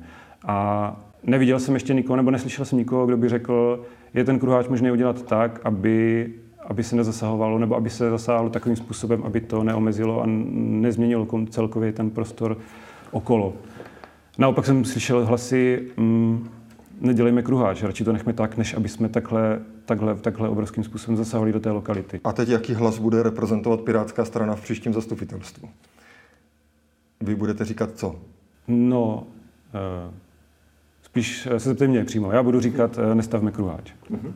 A 0.48 1.00
neviděl 1.24 1.60
jsem 1.60 1.74
ještě 1.74 1.94
nikoho, 1.94 2.18
nebo 2.18 2.32
neslyšel 2.32 2.66
jsem 2.66 2.78
nikoho, 2.78 3.06
kdo 3.06 3.18
by 3.18 3.30
řekl, 3.30 3.86
je 4.14 4.24
ten 4.24 4.40
kruháč 4.40 4.68
možný 4.68 4.92
udělat 4.92 5.22
tak, 5.22 5.60
aby, 5.64 6.30
aby 6.68 6.84
se 6.84 6.96
nezasahovalo, 6.96 7.60
nebo 7.60 7.76
aby 7.76 7.90
se 7.90 8.10
zasáhlo 8.10 8.50
takovým 8.50 8.76
způsobem, 8.76 9.24
aby 9.24 9.42
to 9.42 9.64
neomezilo 9.64 10.22
a 10.22 10.26
nezměnilo 10.28 11.28
celkově 11.50 11.92
ten 11.92 12.10
prostor 12.10 12.58
okolo. 13.12 13.54
Naopak 14.38 14.66
jsem 14.66 14.86
slyšel 14.86 15.26
hlasy, 15.26 15.84
mm, 15.98 16.50
nedělejme 17.02 17.42
kruháč, 17.42 17.84
radši 17.84 18.04
to 18.04 18.14
nechme 18.14 18.34
tak, 18.34 18.58
než 18.58 18.74
aby 18.74 18.90
jsme 18.90 19.10
takhle, 19.10 19.60
takhle, 19.86 20.16
takhle 20.16 20.50
obrovským 20.50 20.84
způsobem 20.84 21.18
zasahovali 21.18 21.54
do 21.54 21.60
té 21.60 21.72
lokality. 21.72 22.22
A 22.24 22.34
teď 22.34 22.50
jaký 22.50 22.74
hlas 22.74 23.00
bude 23.00 23.24
reprezentovat 23.24 23.82
Pirátská 23.82 24.26
strana 24.26 24.56
v 24.56 24.62
příštím 24.62 24.94
zastupitelstvu? 24.94 25.70
Vy 27.22 27.36
budete 27.36 27.66
říkat 27.66 27.90
co? 27.96 28.16
No, 28.68 29.28
uh, 30.06 30.14
spíš 31.02 31.48
se 31.58 31.60
zeptej 31.60 31.88
mě 31.88 32.06
přímo. 32.06 32.32
Já 32.32 32.44
budu 32.44 32.60
říkat, 32.60 32.98
uh, 32.98 33.16
nestavme 33.16 33.52
kruháč. 33.52 33.94
Uh-huh. 34.12 34.34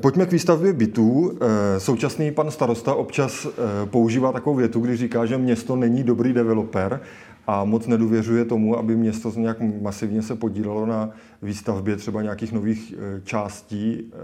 Pojďme 0.00 0.26
k 0.26 0.32
výstavbě 0.32 0.72
bytů. 0.72 1.38
Současný 1.78 2.30
pan 2.32 2.50
starosta 2.50 2.94
občas 2.94 3.46
používá 3.84 4.32
takovou 4.32 4.56
větu, 4.56 4.80
kdy 4.80 4.96
říká, 4.96 5.26
že 5.26 5.38
město 5.38 5.76
není 5.76 6.02
dobrý 6.02 6.32
developer 6.32 7.00
a 7.46 7.64
moc 7.64 7.86
nedůvěřuje 7.86 8.44
tomu, 8.44 8.78
aby 8.78 8.96
město 8.96 9.32
nějak 9.36 9.56
masivně 9.82 10.22
se 10.22 10.36
podílelo 10.36 10.86
na 10.86 11.10
výstavbě 11.42 11.96
třeba 11.96 12.22
nějakých 12.22 12.52
nových 12.52 12.92
e, 12.92 13.20
částí 13.24 13.94
e, 13.94 14.16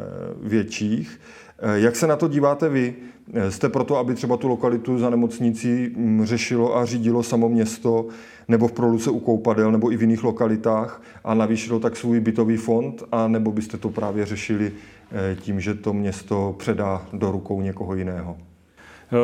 větších. 0.49 1.21
E, 1.59 1.81
jak 1.81 1.97
se 1.97 2.07
na 2.07 2.17
to 2.17 2.29
díváte 2.29 2.69
vy? 2.69 2.95
Jste 3.49 3.69
proto, 3.69 3.97
aby 3.97 4.15
třeba 4.15 4.37
tu 4.37 4.49
lokalitu 4.49 4.99
za 4.99 5.11
nemocnicí 5.11 5.97
řešilo 6.23 6.77
a 6.77 6.85
řídilo 6.85 7.23
samo 7.23 7.49
město, 7.49 8.07
nebo 8.49 8.69
v 8.69 8.73
Proluce 8.73 9.11
u 9.11 9.21
Koupadel, 9.21 9.73
nebo 9.73 9.93
i 9.93 9.97
v 9.97 10.01
jiných 10.01 10.25
lokalitách 10.25 11.03
a 11.25 11.35
navýšilo 11.35 11.81
tak 11.81 11.97
svůj 11.97 12.21
bytový 12.21 12.57
fond, 12.57 13.03
a 13.13 13.29
nebo 13.29 13.53
byste 13.53 13.79
to 13.79 13.89
právě 13.89 14.27
řešili 14.27 14.73
tím, 15.37 15.61
že 15.61 15.75
to 15.75 15.93
město 15.93 16.55
předá 16.59 17.07
do 17.13 17.31
rukou 17.31 17.61
někoho 17.61 17.95
jiného? 17.95 18.37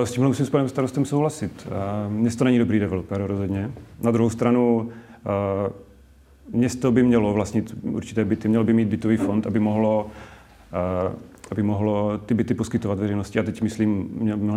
S 0.04 0.12
tímhle 0.12 0.28
musím 0.28 0.46
s 0.46 0.50
panem 0.50 0.68
starostem 0.68 1.04
souhlasit. 1.04 1.68
Město 2.08 2.44
není 2.44 2.58
dobrý 2.58 2.78
developer 2.78 3.22
rozhodně. 3.26 3.70
Na 4.02 4.10
druhou 4.10 4.30
stranu 4.30 4.90
město 6.52 6.92
by 6.92 7.02
mělo 7.02 7.32
vlastnit 7.32 7.74
určité 7.82 8.24
byty, 8.24 8.48
mělo 8.48 8.64
by 8.64 8.72
mít 8.72 8.88
bytový 8.88 9.16
fond, 9.16 9.46
aby 9.46 9.60
mohlo 9.60 10.06
aby 11.50 11.62
mohlo 11.62 12.18
ty 12.18 12.34
byty 12.34 12.54
poskytovat 12.54 12.98
veřejnosti. 12.98 13.38
A 13.38 13.42
teď 13.42 13.62
myslím, 13.62 14.08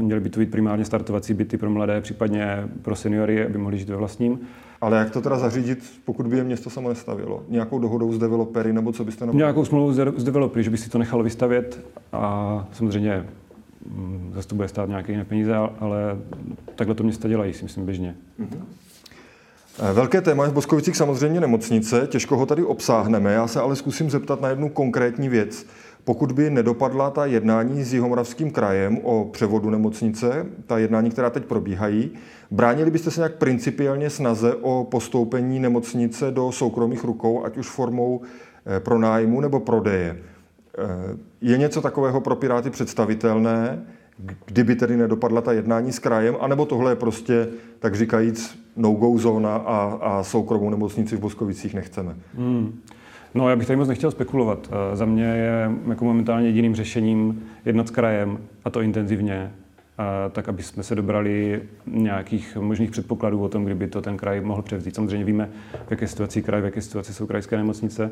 měly 0.01 0.22
by 0.22 0.29
to 0.29 0.39
být 0.39 0.51
primárně 0.51 0.86
startovací 0.86 1.34
byty 1.34 1.57
pro 1.57 1.69
mladé, 1.69 2.01
případně 2.01 2.67
pro 2.81 2.96
seniory, 2.96 3.46
aby 3.46 3.57
mohli 3.57 3.77
žít 3.77 3.89
ve 3.89 3.96
vlastním. 3.96 4.39
Ale 4.81 4.98
jak 4.98 5.12
to 5.12 5.22
teda 5.22 5.38
zařídit, 5.38 5.84
pokud 6.05 6.27
by 6.27 6.38
je 6.38 6.43
město 6.43 6.69
samo 6.69 6.89
nestavilo? 6.89 7.43
Nějakou 7.50 7.79
dohodou 7.79 8.13
s 8.13 8.17
developery, 8.17 8.74
nebo 8.74 8.91
co 8.91 9.05
byste 9.05 9.25
navrhli? 9.25 9.38
Nějakou 9.38 9.65
smlouvu 9.65 9.93
s 9.93 10.24
developery, 10.24 10.63
že 10.63 10.69
by 10.69 10.77
si 10.77 10.89
to 10.89 10.98
nechalo 10.98 11.24
vystavět 11.24 11.86
a 12.13 12.67
samozřejmě 12.72 13.25
zase 14.34 14.48
to 14.48 14.56
bude 14.56 14.67
stát 14.67 14.89
nějaké 14.89 15.12
jiné 15.12 15.25
peníze, 15.25 15.56
ale 15.56 16.17
takhle 16.75 16.96
to 16.96 17.03
města 17.03 17.27
dělají, 17.27 17.53
si 17.53 17.63
myslím, 17.63 17.86
běžně. 17.86 18.15
Mm-hmm. 18.39 18.60
Velké 19.94 20.22
téma 20.22 20.44
je 20.44 20.50
v 20.50 20.53
Boskovicích 20.53 20.98
samozřejmě 20.98 21.39
nemocnice, 21.39 22.08
těžko 22.08 22.38
ho 22.38 22.46
tady 22.46 22.63
obsáhneme. 22.63 23.34
Já 23.34 23.48
se 23.48 23.62
ale 23.62 23.75
zkusím 23.75 24.10
zeptat 24.10 24.41
na 24.41 24.50
jednu 24.50 24.70
konkrétní 24.70 25.29
věc. 25.29 25.65
Pokud 26.03 26.32
by 26.32 26.50
nedopadla 26.50 27.10
ta 27.10 27.25
jednání 27.25 27.84
s 27.84 27.94
Jihomoravským 27.94 28.51
krajem 28.51 28.98
o 29.03 29.29
převodu 29.32 29.70
nemocnice, 29.70 30.46
ta 30.67 30.77
jednání, 30.77 31.10
která 31.10 31.29
teď 31.29 31.46
probíhají, 31.46 32.12
bránili 32.51 32.91
byste 32.91 33.12
se 33.12 33.20
nějak 33.20 33.36
principiálně 33.36 34.10
snaze 34.10 34.56
o 34.56 34.88
postoupení 34.91 35.60
nemocnice 35.60 36.32
do 36.32 36.51
soukromých 36.51 37.03
rukou, 37.03 37.46
ať 37.46 37.58
už 37.58 37.67
formou 37.67 38.22
eh, 38.65 38.79
pronájmu 38.79 39.41
nebo 39.41 39.60
prodeje? 39.60 40.17
Je 41.41 41.57
něco 41.57 41.81
takového 41.81 42.22
pro 42.22 42.36
Piráty 42.36 42.69
představitelné, 42.69 43.79
kdyby 44.46 44.75
tedy 44.75 44.98
nedopadla 44.98 45.41
ta 45.41 45.51
jednání 45.51 45.91
s 45.91 46.00
krajem, 46.00 46.36
anebo 46.39 46.65
tohle 46.65 46.91
je 46.91 46.96
prostě, 46.96 47.48
tak 47.79 47.96
říkajíc, 47.96 48.60
no-go 48.75 49.17
zóna 49.17 49.55
a, 49.55 49.98
a 50.01 50.24
soukromou 50.24 50.69
nemocnici 50.69 51.15
v 51.15 51.19
Boskovicích 51.19 51.74
nechceme? 51.74 52.15
Hmm. 52.36 52.79
No, 53.36 53.50
já 53.50 53.55
bych 53.55 53.67
tady 53.67 53.77
moc 53.77 53.88
nechtěl 53.88 54.12
spekulovat. 54.12 54.69
Eh, 54.72 54.96
za 54.96 55.05
mě 55.05 55.24
je 55.24 55.72
jako 55.88 56.05
momentálně 56.05 56.48
jediným 56.48 56.75
řešením 56.75 57.43
jednat 57.65 57.88
s 57.88 57.91
krajem, 57.91 58.38
a 58.65 58.69
to 58.69 58.81
intenzivně, 58.81 59.51
a 59.98 60.25
eh, 60.27 60.29
tak 60.29 60.50
aby 60.50 60.63
jsme 60.63 60.84
se 60.84 60.96
dobrali 60.96 61.62
nějakých 61.86 62.57
možných 62.57 62.91
předpokladů 62.91 63.43
o 63.43 63.50
tom, 63.50 63.65
kdyby 63.65 63.88
to 63.88 64.01
ten 64.01 64.17
kraj 64.17 64.41
mohl 64.41 64.62
převzít. 64.62 64.96
Samozřejmě 64.96 65.25
víme, 65.25 65.50
v 65.88 65.91
jaké 65.91 66.07
situaci 66.07 66.41
kraj, 66.41 66.62
v 66.62 66.65
jaké 66.65 66.81
situaci 66.81 67.13
jsou 67.13 67.27
krajské 67.27 67.57
nemocnice, 67.57 68.12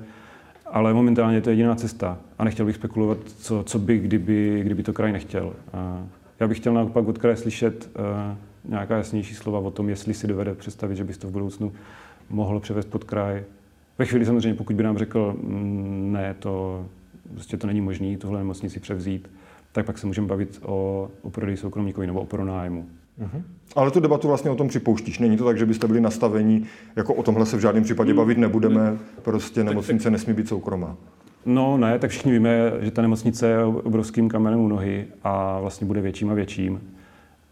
ale 0.76 0.94
momentálně 0.94 1.42
to 1.42 1.50
je 1.50 1.54
jediná 1.54 1.76
cesta 1.76 2.18
a 2.38 2.44
nechtěl 2.44 2.66
bych 2.66 2.76
spekulovat, 2.76 3.18
co, 3.38 3.64
co 3.64 3.80
by, 3.80 4.00
kdyby, 4.00 4.62
kdyby 4.64 4.84
to 4.84 4.94
kraj 4.94 5.12
nechtěl. 5.12 5.54
Já 6.40 6.48
bych 6.48 6.58
chtěl 6.58 6.74
naopak 6.74 7.08
od 7.08 7.18
kraje 7.18 7.36
slyšet 7.36 7.90
uh, 8.00 8.72
nějaká 8.72 8.98
jasnější 8.98 9.36
slova 9.36 9.60
o 9.60 9.72
tom, 9.72 9.90
jestli 9.90 10.14
si 10.14 10.28
dovede 10.28 10.54
představit, 10.54 10.96
že 10.96 11.04
by 11.04 11.14
to 11.14 11.28
v 11.28 11.32
budoucnu 11.32 11.74
mohlo 12.30 12.60
převést 12.60 12.86
pod 12.86 13.04
kraj. 13.04 13.44
Ve 13.98 14.06
chvíli 14.06 14.26
samozřejmě, 14.26 14.58
pokud 14.58 14.76
by 14.76 14.84
nám 14.84 14.98
řekl, 14.98 15.36
mm, 15.42 16.12
ne, 16.14 16.36
to, 16.40 16.86
prostě 17.34 17.58
to 17.58 17.68
není 17.68 17.82
možné 17.82 18.18
tohle 18.18 18.40
nemocnici 18.40 18.80
převzít, 18.80 19.30
tak 19.72 19.86
pak 19.86 19.98
se 19.98 20.08
můžeme 20.08 20.28
bavit 20.28 20.60
o, 20.66 21.10
o 21.22 21.30
prodeji 21.30 21.58
soukromníkovi 21.58 22.08
nebo 22.08 22.22
o 22.22 22.26
pronájmu. 22.26 22.86
Uh-huh. 23.22 23.44
Ale 23.76 23.92
tu 23.92 24.00
debatu 24.00 24.28
vlastně 24.28 24.52
o 24.52 24.56
tom 24.56 24.68
připouštíš. 24.68 25.20
Není 25.20 25.38
to 25.38 25.46
tak, 25.46 25.58
že 25.58 25.66
byste 25.66 25.88
byli 25.88 26.02
nastavení, 26.02 26.66
jako 26.96 27.14
o 27.14 27.24
tomhle 27.24 27.46
se 27.46 27.58
v 27.58 27.60
žádném 27.60 27.84
případě 27.84 28.12
hmm. 28.12 28.18
bavit 28.18 28.38
nebudeme, 28.38 28.98
prostě 29.22 29.64
nemocnice 29.64 30.12
nesmí 30.12 30.34
být 30.34 30.48
soukromá. 30.48 30.98
No 31.46 31.78
ne, 31.78 32.00
tak 32.00 32.10
všichni 32.10 32.32
víme, 32.32 32.72
že 32.82 32.92
ta 32.92 33.02
nemocnice 33.02 33.48
je 33.48 33.64
obrovským 33.64 34.30
kamenem 34.30 34.60
u 34.60 34.68
nohy 34.68 35.06
a 35.24 35.60
vlastně 35.60 35.88
bude 35.88 36.02
větším 36.02 36.30
a 36.30 36.34
větším 36.34 36.82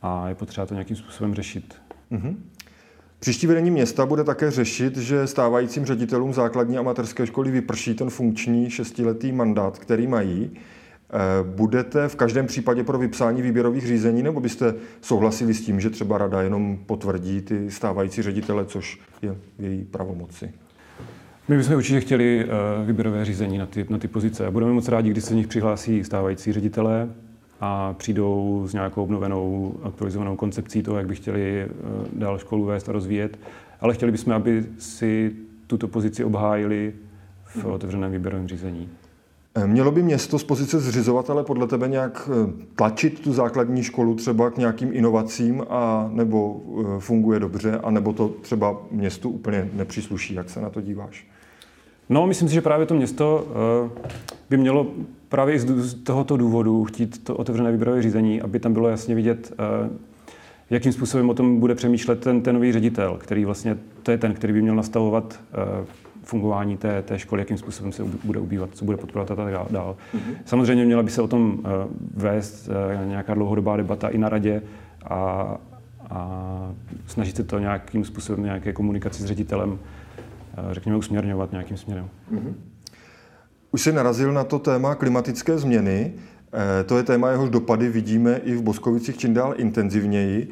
a 0.02 0.30
je 0.30 0.36
potřeba 0.36 0.66
to 0.66 0.74
nějakým 0.74 0.98
způsobem 0.98 1.34
řešit. 1.34 1.76
Uh-huh. 2.12 2.36
Příští 3.20 3.48
vedení 3.48 3.72
města 3.72 4.06
bude 4.06 4.24
také 4.24 4.52
řešit, 4.52 4.98
že 4.98 5.28
stávajícím 5.28 5.86
ředitelům 5.86 6.34
základní 6.34 6.78
a 6.78 6.82
materské 6.82 7.28
školy 7.28 7.52
vyprší 7.52 7.94
ten 7.94 8.10
funkční 8.10 8.70
šestiletý 8.70 9.32
mandát, 9.32 9.80
který 9.80 10.08
mají. 10.08 10.52
Eh, 11.14 11.44
budete 11.44 12.08
v 12.08 12.16
každém 12.16 12.48
případě 12.48 12.84
pro 12.84 12.98
vypsání 12.98 13.42
výběrových 13.42 13.88
řízení, 13.88 14.24
nebo 14.24 14.40
byste 14.40 14.74
souhlasili 15.02 15.54
s 15.54 15.66
tím, 15.66 15.80
že 15.80 15.90
třeba 15.90 16.18
rada 16.18 16.42
jenom 16.42 16.78
potvrdí 16.86 17.42
ty 17.42 17.72
stávající 17.72 18.22
ředitele, 18.22 18.66
což 18.66 19.00
je 19.22 19.36
v 19.60 19.64
její 19.64 19.84
pravomoci? 19.84 20.52
My 21.48 21.58
bychom 21.58 21.76
určitě 21.76 22.00
chtěli 22.00 22.46
eh, 22.46 22.86
výběrové 22.86 23.26
řízení 23.26 23.58
na 23.58 23.66
ty, 23.66 23.86
na 23.90 23.98
ty 23.98 24.08
pozice. 24.08 24.52
Budeme 24.52 24.72
moc 24.72 24.88
rádi, 24.88 25.10
když 25.10 25.24
se 25.24 25.30
z 25.30 25.36
nich 25.36 25.48
přihlásí 25.48 26.04
stávající 26.04 26.52
ředitelé 26.54 27.10
a 27.62 27.94
přijdou 27.94 28.64
s 28.68 28.74
nějakou 28.74 29.04
obnovenou, 29.04 29.76
aktualizovanou 29.84 30.36
koncepcí 30.36 30.84
toho, 30.84 30.98
jak 30.98 31.08
by 31.08 31.16
chtěli 31.16 31.62
eh, 31.62 31.70
dál 32.14 32.38
školu 32.38 32.66
vést 32.66 32.90
a 32.90 32.92
rozvíjet. 32.92 33.40
Ale 33.82 33.94
chtěli 33.94 34.12
bychom, 34.12 34.34
aby 34.34 34.66
si 34.80 35.32
tuto 35.68 35.88
pozici 35.88 36.24
obhájili 36.24 36.94
v 37.46 37.66
otevřeném 37.66 38.12
výběrovém 38.12 38.48
řízení. 38.48 38.90
Eh, 39.56 39.68
mělo 39.68 39.92
by 39.92 40.04
město 40.04 40.40
z 40.40 40.44
pozice 40.44 40.80
zřizovatele 40.80 41.44
podle 41.44 41.68
tebe 41.68 41.88
nějak 41.88 42.30
eh, 42.32 42.54
tlačit 42.76 43.20
tu 43.20 43.34
základní 43.34 43.84
školu 43.84 44.16
třeba 44.16 44.50
k 44.50 44.58
nějakým 44.58 44.90
inovacím 44.94 45.64
a 45.70 46.10
nebo 46.14 46.62
eh, 46.80 47.00
funguje 47.00 47.40
dobře, 47.40 47.80
a 47.84 47.92
nebo 47.92 48.14
to 48.14 48.30
třeba 48.42 48.82
městu 48.92 49.30
úplně 49.30 49.70
nepřísluší? 49.74 50.34
Jak 50.34 50.50
se 50.50 50.62
na 50.62 50.70
to 50.70 50.82
díváš? 50.82 51.28
No, 52.10 52.28
myslím 52.28 52.48
si, 52.48 52.54
že 52.54 52.62
právě 52.62 52.86
to 52.86 52.96
město 52.96 53.48
by 54.50 54.58
mělo 54.58 54.88
právě 55.30 55.60
z 55.60 55.94
tohoto 55.94 56.38
důvodu 56.38 56.84
chtít 56.84 57.24
to 57.24 57.36
otevřené 57.36 57.72
výběrové 57.72 58.02
řízení, 58.02 58.42
aby 58.42 58.60
tam 58.60 58.74
bylo 58.74 58.90
jasně 58.90 59.16
vidět, 59.16 59.54
jakým 60.70 60.94
způsobem 60.94 61.30
o 61.30 61.34
tom 61.34 61.60
bude 61.60 61.76
přemýšlet 61.76 62.20
ten, 62.20 62.42
ten 62.42 62.56
nový 62.56 62.72
ředitel, 62.72 63.18
který 63.20 63.46
vlastně, 63.46 63.78
to 64.04 64.12
je 64.12 64.18
ten, 64.18 64.34
který 64.34 64.54
by 64.54 64.62
měl 64.62 64.76
nastavovat 64.76 65.40
fungování 66.24 66.78
té, 66.78 67.02
té 67.02 67.20
školy, 67.20 67.42
jakým 67.42 67.58
způsobem 67.58 67.92
se 67.92 68.04
bude 68.24 68.40
ubývat, 68.40 68.70
co 68.74 68.86
bude 68.86 68.98
podporovat 68.98 69.32
a 69.32 69.36
tak 69.36 69.54
dál. 69.72 69.98
Mm-hmm. 70.14 70.36
Samozřejmě 70.46 70.86
měla 70.86 71.04
by 71.04 71.12
se 71.12 71.22
o 71.22 71.28
tom 71.28 71.54
uh, 71.54 71.64
vést 72.14 72.68
uh, 72.68 73.08
nějaká 73.08 73.34
dlouhodobá 73.34 73.78
debata 73.78 74.08
i 74.08 74.18
na 74.18 74.30
radě 74.30 74.62
a, 75.06 75.58
a 76.10 76.72
snažit 77.08 77.36
se 77.36 77.44
to 77.44 77.60
nějakým 77.60 78.06
způsobem, 78.06 78.44
nějaké 78.44 78.74
komunikaci 78.74 79.24
s 79.24 79.26
ředitelem, 79.26 79.70
uh, 79.70 79.78
řekněme, 80.72 80.98
usměrňovat 80.98 81.52
nějakým 81.52 81.78
směrem. 81.78 82.10
Mm-hmm. 82.34 82.54
Už 83.72 83.82
jsi 83.82 83.92
narazil 83.92 84.34
na 84.34 84.44
to 84.44 84.60
téma 84.60 84.96
klimatické 84.96 85.58
změny. 85.58 86.14
Eh, 86.54 86.84
to 86.84 86.98
je 86.98 87.04
téma, 87.04 87.32
jehož 87.32 87.50
dopady 87.50 87.90
vidíme 87.90 88.38
i 88.38 88.56
v 88.56 88.62
Boskovicích 88.62 89.18
čím 89.18 89.34
dál 89.34 89.54
intenzivněji. 89.58 90.48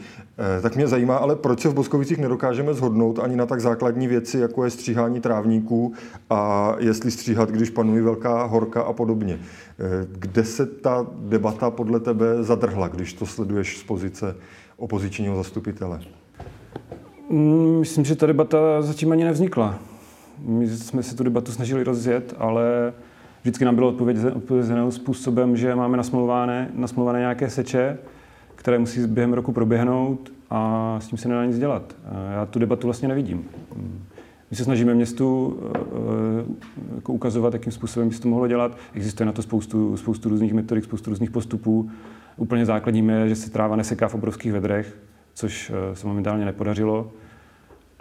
Eh, 0.57 0.61
tak 0.61 0.75
mě 0.75 0.87
zajímá, 0.87 1.17
ale 1.17 1.35
proč 1.35 1.59
se 1.59 1.69
v 1.69 1.73
Boskovicích 1.73 2.17
nedokážeme 2.17 2.73
zhodnout 2.73 3.19
ani 3.19 3.35
na 3.35 3.45
tak 3.45 3.61
základní 3.61 4.07
věci, 4.07 4.39
jako 4.39 4.63
je 4.63 4.69
stříhání 4.69 5.21
trávníků 5.21 5.93
a 6.29 6.73
jestli 6.79 7.11
stříhat, 7.11 7.51
když 7.51 7.69
panuje 7.69 8.03
velká 8.03 8.43
horka 8.43 8.81
a 8.81 8.93
podobně. 8.93 9.39
Eh, 9.39 10.07
kde 10.11 10.43
se 10.43 10.65
ta 10.65 11.07
debata 11.19 11.69
podle 11.69 11.99
tebe 11.99 12.43
zadrhla, 12.43 12.87
když 12.87 13.13
to 13.13 13.25
sleduješ 13.25 13.77
z 13.77 13.83
pozice 13.83 14.35
opozičního 14.77 15.35
zastupitele? 15.35 15.99
Mm, 17.29 17.79
myslím, 17.79 18.05
že 18.05 18.15
ta 18.15 18.25
debata 18.25 18.81
zatím 18.81 19.11
ani 19.11 19.23
nevznikla. 19.23 19.79
My 20.45 20.67
jsme 20.67 21.03
se 21.03 21.15
tu 21.15 21.23
debatu 21.23 21.51
snažili 21.51 21.83
rozjet, 21.83 22.35
ale 22.37 22.93
vždycky 23.41 23.65
nám 23.65 23.75
bylo 23.75 23.95
odpovězeno 24.35 24.91
způsobem, 24.91 25.57
že 25.57 25.75
máme 25.75 25.97
nasmluvané, 25.97 26.69
nasmluvané 26.73 27.19
nějaké 27.19 27.49
seče, 27.49 27.97
které 28.55 28.79
musí 28.79 29.07
během 29.07 29.33
roku 29.33 29.51
proběhnout 29.51 30.31
a 30.49 30.97
s 30.99 31.07
tím 31.07 31.17
se 31.17 31.29
nedá 31.29 31.45
nic 31.45 31.59
dělat. 31.59 31.95
Já 32.33 32.45
tu 32.45 32.59
debatu 32.59 32.87
vlastně 32.87 33.07
nevidím. 33.07 33.45
My 34.51 34.57
se 34.57 34.63
snažíme 34.63 34.93
městu 34.93 35.59
eh, 35.63 36.95
jako 36.95 37.13
ukazovat, 37.13 37.53
jakým 37.53 37.71
způsobem 37.71 38.09
by 38.09 38.15
se 38.15 38.21
to 38.21 38.27
mohlo 38.27 38.47
dělat. 38.47 38.77
Existuje 38.93 39.25
na 39.25 39.31
to 39.31 39.41
spoustu, 39.41 39.97
spoustu 39.97 40.29
různých 40.29 40.53
metodik, 40.53 40.83
spoustu 40.83 41.09
různých 41.09 41.31
postupů. 41.31 41.89
Úplně 42.37 42.65
základním 42.65 43.09
je, 43.09 43.29
že 43.29 43.35
se 43.35 43.51
tráva 43.51 43.75
neseká 43.75 44.07
v 44.07 44.15
obrovských 44.15 44.53
vedrech, 44.53 44.97
což 45.33 45.71
eh, 45.91 45.95
se 45.95 46.07
momentálně 46.07 46.45
nepodařilo. 46.45 47.11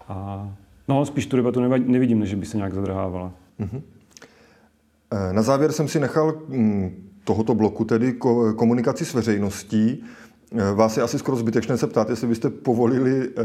A 0.08 0.48
no, 0.88 1.04
spíš 1.06 1.26
tu 1.26 1.36
debatu 1.36 1.60
nevidím, 1.78 2.20
než 2.20 2.34
by 2.34 2.46
se 2.46 2.56
nějak 2.56 2.74
zadrhávala. 2.74 3.32
Mm-hmm. 3.60 3.80
Na 5.32 5.42
závěr 5.42 5.72
jsem 5.72 5.88
si 5.88 6.00
nechal 6.00 6.34
mm, 6.48 7.10
tohoto 7.24 7.54
bloku 7.54 7.84
tedy 7.84 8.12
komunikaci 8.56 9.04
s 9.04 9.14
veřejností. 9.14 10.04
Eh, 10.52 10.74
vás 10.74 10.96
je 10.96 11.02
asi 11.02 11.18
skoro 11.18 11.36
zbytečné 11.36 11.76
se 11.76 11.86
ptát, 11.86 12.10
jestli 12.10 12.28
byste 12.28 12.50
povolili 12.50 13.28
eh, 13.28 13.42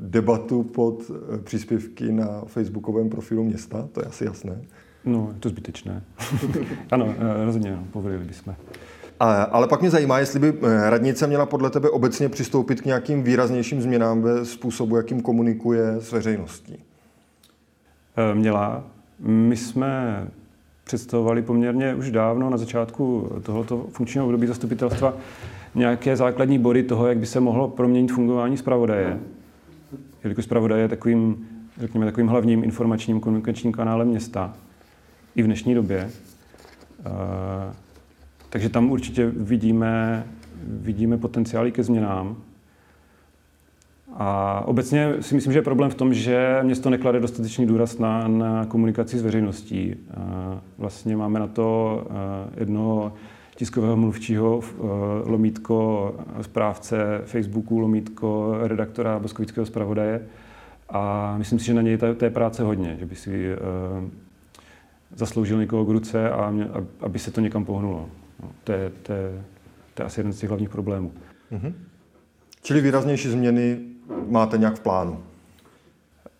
debatu 0.00 0.62
pod 0.62 1.10
příspěvky 1.44 2.12
na 2.12 2.42
facebookovém 2.46 3.08
profilu 3.10 3.44
města, 3.44 3.88
to 3.92 4.00
je 4.00 4.06
asi 4.06 4.24
jasné. 4.24 4.62
No, 5.04 5.28
je 5.34 5.40
to 5.40 5.48
zbytečné. 5.48 6.02
ano, 6.90 7.14
rozhodně, 7.44 7.70
no, 7.70 7.84
povolili 7.92 8.24
bychom. 8.24 8.54
Ale 9.20 9.68
pak 9.68 9.80
mě 9.80 9.90
zajímá, 9.90 10.18
jestli 10.18 10.40
by 10.40 10.54
radnice 10.88 11.26
měla 11.26 11.46
podle 11.46 11.70
tebe 11.70 11.90
obecně 11.90 12.28
přistoupit 12.28 12.80
k 12.80 12.84
nějakým 12.84 13.22
výraznějším 13.22 13.82
změnám 13.82 14.22
ve 14.22 14.44
způsobu, 14.44 14.96
jakým 14.96 15.20
komunikuje 15.20 15.94
s 15.98 16.12
veřejností. 16.12 16.84
Měla. 18.34 18.84
My 19.18 19.56
jsme 19.56 20.26
představovali 20.84 21.42
poměrně 21.42 21.94
už 21.94 22.10
dávno 22.10 22.50
na 22.50 22.56
začátku 22.56 23.32
tohoto 23.42 23.86
funkčního 23.90 24.26
období 24.26 24.46
zastupitelstva 24.46 25.14
nějaké 25.74 26.16
základní 26.16 26.58
body 26.58 26.82
toho, 26.82 27.06
jak 27.06 27.18
by 27.18 27.26
se 27.26 27.40
mohlo 27.40 27.68
proměnit 27.68 28.12
fungování 28.12 28.56
zpravodaje. 28.56 29.20
Jelikož 30.24 30.44
zpravodaj 30.44 30.80
je 30.80 30.88
takovým, 30.88 31.46
řekněme, 31.80 32.06
takovým 32.06 32.28
hlavním 32.28 32.64
informačním 32.64 33.20
komunikačním 33.20 33.72
kanálem 33.72 34.08
města 34.08 34.54
i 35.34 35.42
v 35.42 35.46
dnešní 35.46 35.74
době. 35.74 36.10
Eh, 37.06 37.74
takže 38.50 38.68
tam 38.68 38.90
určitě 38.90 39.30
vidíme, 39.36 40.24
vidíme 40.66 41.18
potenciály 41.18 41.72
ke 41.72 41.82
změnám. 41.82 42.36
A 44.16 44.62
obecně 44.66 45.14
si 45.20 45.34
myslím, 45.34 45.52
že 45.52 45.58
je 45.58 45.62
problém 45.62 45.90
v 45.90 45.94
tom, 45.94 46.14
že 46.14 46.58
město 46.62 46.90
neklade 46.90 47.20
dostatečný 47.20 47.66
důraz 47.66 47.98
na, 47.98 48.28
na 48.28 48.66
komunikaci 48.66 49.18
s 49.18 49.22
veřejností. 49.22 49.96
Vlastně 50.78 51.16
máme 51.16 51.40
na 51.40 51.46
to 51.46 52.06
jednoho 52.56 53.12
tiskového 53.56 53.96
mluvčího, 53.96 54.60
lomítko 55.24 56.14
správce 56.40 57.22
Facebooku, 57.24 57.78
lomítko 57.78 58.58
redaktora 58.62 59.18
Boskovického 59.18 59.66
zpravodaje. 59.66 60.22
A 60.88 61.34
myslím 61.38 61.58
si, 61.58 61.64
že 61.66 61.74
na 61.74 61.82
něj 61.82 61.98
té 62.16 62.30
práce 62.30 62.62
hodně, 62.62 62.96
že 63.00 63.06
by 63.06 63.16
si 63.16 63.48
zasloužil 65.14 65.58
někoho 65.58 65.84
k 65.84 65.88
ruce 65.88 66.30
a 66.30 66.50
mě, 66.50 66.68
aby 67.00 67.18
se 67.18 67.30
to 67.30 67.40
někam 67.40 67.64
pohnulo. 67.64 68.08
No, 68.42 68.48
to, 68.64 68.72
je, 68.72 68.92
to, 69.02 69.12
je, 69.12 69.42
to 69.94 70.02
je 70.02 70.06
asi 70.06 70.20
jeden 70.20 70.32
z 70.32 70.38
těch 70.38 70.48
hlavních 70.48 70.68
problémů. 70.68 71.12
Mm-hmm. 71.52 71.72
Čili 72.62 72.80
výraznější 72.80 73.28
změny 73.28 73.78
máte 74.28 74.58
nějak 74.58 74.74
v 74.74 74.80
plánu? 74.80 75.18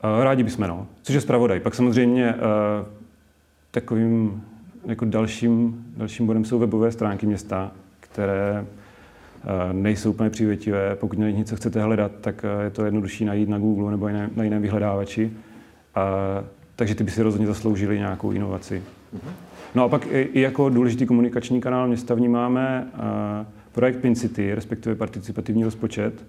Eh, 0.04 0.24
rádi 0.24 0.42
bychom, 0.42 0.68
no. 0.68 0.86
Což 1.02 1.14
je 1.14 1.20
zpravodaj. 1.20 1.60
Pak 1.60 1.74
samozřejmě 1.74 2.34
uh, 2.34 2.40
takovým 3.70 4.42
jako 4.86 5.04
dalším, 5.04 5.84
dalším 5.96 6.26
bodem 6.26 6.44
jsou 6.44 6.58
webové 6.58 6.92
stránky 6.92 7.26
města, 7.26 7.72
které 8.00 8.60
uh, 8.60 9.72
nejsou 9.72 10.10
úplně 10.10 10.30
přívětivé. 10.30 10.96
Pokud 10.96 11.18
něco 11.18 11.56
chcete 11.56 11.82
hledat, 11.82 12.12
tak 12.20 12.44
je 12.64 12.70
to 12.70 12.84
jednodušší 12.84 13.24
najít 13.24 13.48
na 13.48 13.58
Google 13.58 13.90
nebo 13.90 14.08
na 14.36 14.44
jiném 14.44 14.62
vyhledávači. 14.62 15.24
Uh, 15.26 16.46
takže 16.76 16.94
ty 16.94 17.04
by 17.04 17.10
si 17.10 17.22
rozhodně 17.22 17.46
zasloužili 17.46 17.98
nějakou 17.98 18.32
inovaci. 18.32 18.82
No 19.74 19.84
a 19.84 19.88
pak 19.88 20.06
i, 20.06 20.20
i 20.20 20.40
jako 20.40 20.68
důležitý 20.68 21.06
komunikační 21.06 21.60
kanál 21.60 21.86
města 21.86 22.14
vnímáme 22.14 22.86
projekt 23.72 23.96
PinCity, 23.96 24.54
respektive 24.54 24.94
participativní 24.94 25.64
rozpočet, 25.64 26.24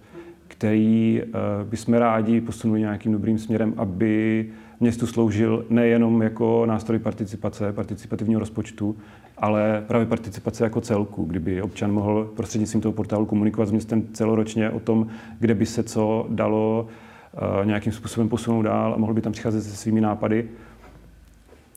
který 0.47 1.21
uh, 1.23 1.31
bychom 1.69 1.93
rádi 1.93 2.41
posunuli 2.41 2.79
nějakým 2.79 3.11
dobrým 3.11 3.39
směrem, 3.39 3.73
aby 3.77 4.45
městu 4.79 5.07
sloužil 5.07 5.65
nejenom 5.69 6.21
jako 6.21 6.65
nástroj 6.65 6.99
participace, 6.99 7.73
participativního 7.73 8.39
rozpočtu, 8.39 8.97
ale 9.37 9.83
právě 9.87 10.05
participace 10.05 10.63
jako 10.63 10.81
celku, 10.81 11.25
kdyby 11.25 11.61
občan 11.61 11.91
mohl 11.91 12.31
prostřednictvím 12.35 12.81
toho 12.81 12.93
portálu 12.93 13.25
komunikovat 13.25 13.65
s 13.65 13.71
městem 13.71 14.07
celoročně 14.13 14.69
o 14.69 14.79
tom, 14.79 15.07
kde 15.39 15.55
by 15.55 15.65
se 15.65 15.83
co 15.83 16.25
dalo 16.29 16.87
uh, 17.33 17.65
nějakým 17.65 17.93
způsobem 17.93 18.29
posunout 18.29 18.61
dál 18.61 18.93
a 18.93 18.97
mohl 18.97 19.13
by 19.13 19.21
tam 19.21 19.33
přicházet 19.33 19.61
se 19.61 19.75
svými 19.75 20.01
nápady 20.01 20.49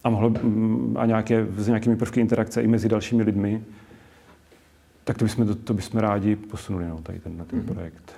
a, 0.04 0.10
mohl, 0.10 0.30
mm, 0.30 0.96
a 0.98 1.06
nějaké, 1.06 1.46
s 1.56 1.66
nějakými 1.66 1.96
prvky 1.96 2.20
interakce 2.20 2.62
i 2.62 2.66
mezi 2.66 2.88
dalšími 2.88 3.22
lidmi, 3.22 3.62
tak 5.04 5.18
to 5.18 5.24
bychom, 5.24 5.46
to, 5.46 5.54
to 5.54 5.74
bychom 5.74 6.00
rádi 6.00 6.36
posunuli 6.36 6.86
no, 6.88 6.98
tady 7.02 7.18
ten, 7.18 7.38
na 7.38 7.44
ten 7.44 7.60
mm-hmm. 7.60 7.72
projekt. 7.74 8.12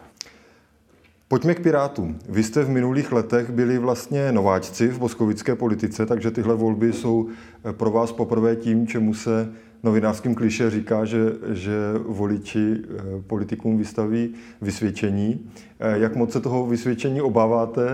Pojďme 1.31 1.55
k 1.55 1.61
Pirátům. 1.61 2.19
Vy 2.29 2.43
jste 2.43 2.65
v 2.65 2.71
minulých 2.71 3.13
letech 3.13 3.51
byli 3.51 3.79
vlastně 3.79 4.33
nováčci 4.33 4.89
v 4.89 4.99
boskovické 4.99 5.55
politice, 5.55 6.07
takže 6.07 6.31
tyhle 6.31 6.55
volby 6.55 6.93
jsou 6.93 7.29
eh, 7.65 7.73
pro 7.73 7.91
vás 7.91 8.13
poprvé 8.13 8.57
tím, 8.57 8.87
čemu 8.87 9.15
se 9.15 9.53
novinářským 9.83 10.35
kliše 10.35 10.71
říká, 10.71 11.05
že, 11.05 11.33
že 11.49 11.73
voliči 12.07 12.77
eh, 12.83 13.03
politikům 13.27 13.79
vystaví 13.79 14.35
vysvědčení. 14.63 15.51
Eh, 15.81 15.99
jak 15.99 16.17
moc 16.17 16.33
se 16.33 16.41
toho 16.41 16.67
vysvědčení 16.67 17.21
obáváte, 17.21 17.89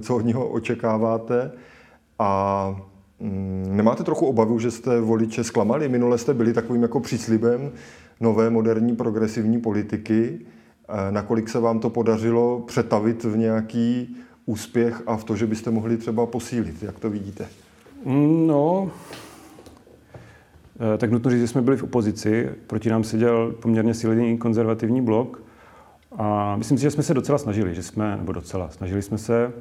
co 0.00 0.16
od 0.16 0.24
něho 0.24 0.48
očekáváte 0.48 1.52
a 2.18 2.76
mm, 3.20 3.64
Nemáte 3.76 4.04
trochu 4.04 4.26
obavu, 4.26 4.58
že 4.58 4.70
jste 4.70 5.00
voliče 5.00 5.44
zklamali? 5.44 5.88
Minule 5.88 6.18
jste 6.18 6.34
byli 6.34 6.52
takovým 6.52 6.82
jako 6.82 7.00
příslibem 7.00 7.72
nové 8.20 8.50
moderní 8.50 8.96
progresivní 8.96 9.60
politiky. 9.60 10.38
Nakolik 11.10 11.48
se 11.48 11.60
vám 11.60 11.80
to 11.80 11.90
podařilo 11.90 12.60
přetavit 12.66 13.24
v 13.24 13.36
nějaký 13.36 14.16
úspěch 14.46 15.02
a 15.06 15.16
v 15.16 15.24
to, 15.24 15.36
že 15.36 15.46
byste 15.46 15.70
mohli 15.70 15.96
třeba 15.96 16.26
posílit? 16.26 16.82
Jak 16.82 16.98
to 16.98 17.10
vidíte? 17.10 17.46
No, 18.46 18.90
eh, 20.94 20.98
tak 20.98 21.10
nutno 21.10 21.30
říct, 21.30 21.40
že 21.40 21.48
jsme 21.48 21.62
byli 21.62 21.76
v 21.76 21.82
opozici. 21.82 22.50
Proti 22.66 22.90
nám 22.90 23.04
seděl 23.04 23.54
poměrně 23.62 23.94
silný 23.94 24.38
konzervativní 24.38 25.02
blok. 25.02 25.42
A 26.18 26.56
myslím 26.56 26.78
si, 26.78 26.82
že 26.82 26.90
jsme 26.90 27.02
se 27.02 27.14
docela 27.14 27.38
snažili, 27.38 27.74
že 27.74 27.82
jsme, 27.82 28.16
nebo 28.16 28.32
docela, 28.32 28.70
snažili 28.70 29.02
jsme 29.02 29.18
se. 29.18 29.52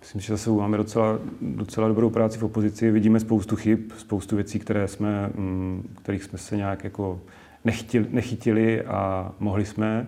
Myslím, 0.00 0.20
že 0.20 0.32
zase 0.32 0.50
máme 0.50 0.76
docela, 0.76 1.18
docela 1.40 1.88
dobrou 1.88 2.10
práci 2.10 2.38
v 2.38 2.44
opozici. 2.44 2.90
Vidíme 2.90 3.20
spoustu 3.20 3.56
chyb, 3.56 3.78
spoustu 3.96 4.36
věcí, 4.36 4.58
které 4.58 4.88
jsme, 4.88 5.30
mm, 5.34 5.94
kterých 6.02 6.24
jsme 6.24 6.38
se 6.38 6.56
nějak 6.56 6.84
jako 6.84 7.20
nechytili, 7.64 8.06
nechytili 8.10 8.82
a 8.82 9.32
mohli 9.40 9.64
jsme. 9.64 10.06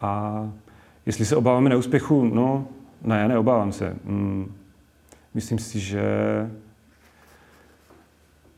A 0.00 0.42
jestli 1.06 1.24
se 1.24 1.36
obáváme 1.36 1.70
neúspěchu, 1.70 2.24
no 2.24 2.68
ne, 3.04 3.28
neobávám 3.28 3.72
se. 3.72 3.96
Mm, 4.04 4.54
myslím 5.34 5.58
si, 5.58 5.80
že 5.80 6.06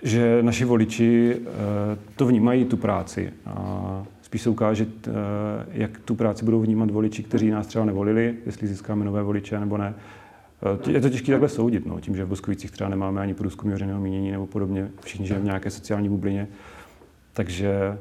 že 0.03 0.43
naši 0.43 0.65
voliči 0.65 1.37
eh, 1.37 1.99
to 2.17 2.27
vnímají, 2.27 2.65
tu 2.65 2.77
práci. 2.77 3.33
A 3.47 4.07
spíš 4.23 4.43
se 4.43 4.51
ukáže, 4.51 4.87
eh, 5.07 5.11
jak 5.73 5.99
tu 5.99 6.15
práci 6.15 6.45
budou 6.45 6.61
vnímat 6.61 6.91
voliči, 6.91 7.23
kteří 7.23 7.51
nás 7.51 7.67
třeba 7.67 7.85
nevolili, 7.85 8.35
jestli 8.47 8.67
získáme 8.67 9.05
nové 9.05 9.23
voliče 9.23 9.61
nebo 9.61 9.77
ne. 9.77 9.95
Eh, 10.87 10.91
je 10.91 11.01
to 11.01 11.11
těžké 11.11 11.33
takhle 11.33 11.49
soudit, 11.49 11.87
no, 11.87 12.01
tím, 12.01 12.17
že 12.17 12.25
v 12.25 12.29
Boskovicích 12.29 12.71
třeba 12.71 12.91
nemáme 12.91 13.21
ani 13.21 13.35
průzkum 13.35 13.71
veřejného 13.71 14.01
mínění 14.01 14.31
nebo 14.31 14.47
podobně, 14.47 14.89
všichni 15.03 15.27
žijeme 15.27 15.43
v 15.43 15.47
nějaké 15.47 15.71
sociální 15.71 16.09
bublině. 16.09 16.49
Takže 17.33 17.99